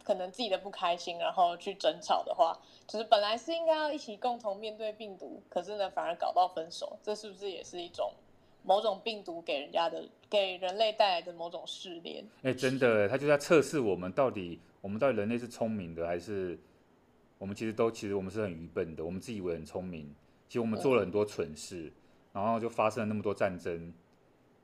[0.03, 8.11] 可能自己的不开心，然后去争吵的话，就是本来是应该要一起共同面对病毒，可是呢，反而搞到分手，这是不是也是一种
[8.63, 12.23] 某种病毒给人家的、给人类带来的某种试炼？
[12.43, 16.59] 哎、欸，真的，他就在测试我们到底，我们到底人类是聪明的，还是
[17.37, 20.13] 我们其实都其实我们是很愚笨的，我们自以为很聪明，
[20.47, 21.91] 其实我们做了很多蠢事，
[22.33, 23.93] 嗯、然后就发生了那么多战争。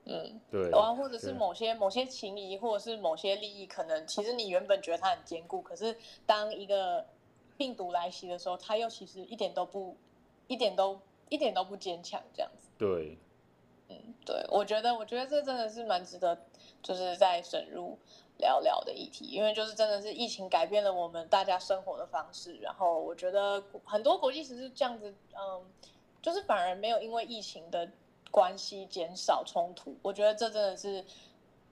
[0.06, 5.96] 嗯，对，然后或者是某些某些情谊，或者是某些利益，可能其实你原本觉得它很坚固，可是
[6.26, 7.06] 当一个
[7.56, 9.96] 病毒来袭的时候，它又其实一点都不，
[10.48, 10.98] 一点都
[11.28, 12.70] 一点都不坚强，这样子。
[12.78, 13.18] 对，
[13.88, 16.36] 嗯，对，我觉得，我觉得这真的是蛮值得，
[16.82, 17.96] 就是在深入
[18.38, 25.62] 聊聊的议题，因为就是真的是疫情改变了我们大家生活的方式，然后我觉得很多国际时是这样子，嗯，
[26.22, 27.88] 就是反而没有因为疫情的。
[28.30, 31.04] 关系减少冲突，我觉得这真的是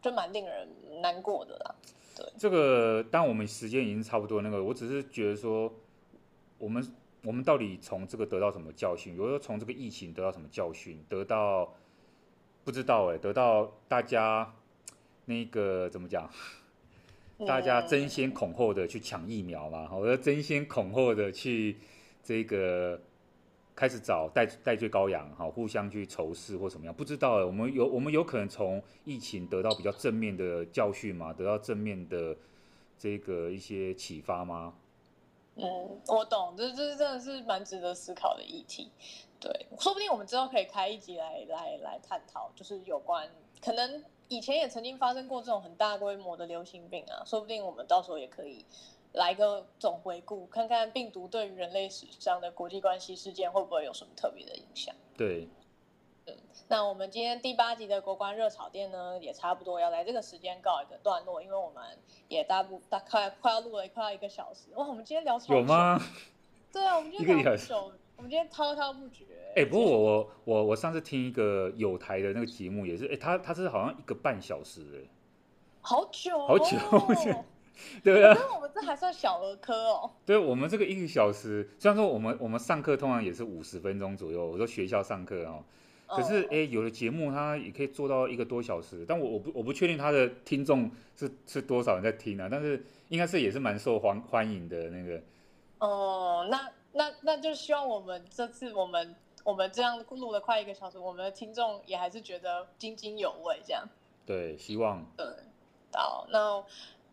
[0.03, 0.69] 就蛮令人
[1.01, 1.75] 难过的啦。
[2.17, 5.73] 对，这个当我们时间已经差不多，那个我只是觉得说，
[6.59, 6.85] 我们
[7.23, 9.17] 我们到底从这个得到什么教训？
[9.17, 11.05] 有时候从这个疫情得到什么教训？
[11.09, 11.73] 得到
[12.65, 14.53] 不知道哎、欸，得到大家
[15.27, 16.29] 那个怎么讲？
[17.47, 19.89] 大家争先恐后的去抢疫苗嘛？
[19.95, 21.79] 我者争先恐后的去
[22.25, 23.01] 这个。
[23.79, 26.93] 开始找代代罪羔羊，哈，互相去仇视或什么样？
[26.93, 31.33] 不知道，我们有我们有可能从疫情得到比较正面的教训吗？
[31.33, 32.37] 得到正面的
[32.99, 34.75] 这个一些启发吗？
[35.55, 38.91] 嗯，我懂，这这真的是蛮值得思考的议题。
[39.39, 43.29] 对，说不定我们之后可以开一集来来来探讨，就是有关
[43.63, 48.65] 可能以前也曾经发生过这种很大规模的流行病啊，说不定我们到时候也可以。
[49.13, 54.95] 来个总回顾，看看病毒对于人类史上的国际关系事件会不会有什么特别的影响？
[55.17, 55.49] 对，
[56.27, 56.35] 嗯，
[56.69, 61.83] 那我们今天第八集的国关热炒店呢，也差不多要在这个时间告一个段落，因为我们
[62.29, 64.69] 也大部大快快要录了快要一个小时。
[64.75, 65.57] 哇，我们今天聊超久。
[65.57, 66.01] 有吗？
[66.71, 69.25] 对啊，我们今天聊很久，我们今天滔滔不绝。
[69.57, 75.11] 哎、欸，不过我我我我上次听一个有台的那个节目，也是，哎、欸，他他是好像一个半小时，哎，
[75.81, 77.45] 好久，好久。
[78.03, 80.11] 对啊，我们这还算小儿科哦。
[80.27, 85.63] 对，我们这个一个小时，虽然说我们我们上课通常也是五十分钟左右，我说学校上课哦，
[86.09, 95.21] 可是哎、欸，有的节目它也可以做到一个多小时，但我我不我不确定他的听众是是多少人在听啊，但是应该是也是蛮受欢欢迎的那个。
[95.79, 99.15] 哦，那那那就希望我们这次我们
[99.45, 103.89] 我们这样录了快一个小时，我们的听众也还是觉得津津有味这样。
[104.27, 105.07] 对，希望。
[105.17, 105.25] 对，
[105.93, 106.65] 好，那。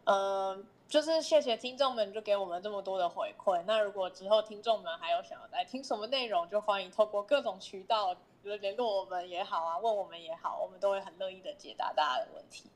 [0.05, 3.61] 嗯，就是谢谢听众们，就给我们这么多的回馈。
[3.65, 12.69] 那如果之后听众们还有想要来听什么内容，就欢迎透过各种渠道，就是联络我们也好啊，问我们也好，我们都会很乐意的解答大家的问题。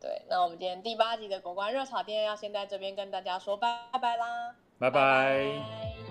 [0.00, 4.90] 对，那我们今天第八集的国关热炒店要先在这边跟大家说拜拜啦，拜拜。
[4.90, 6.05] 拜拜。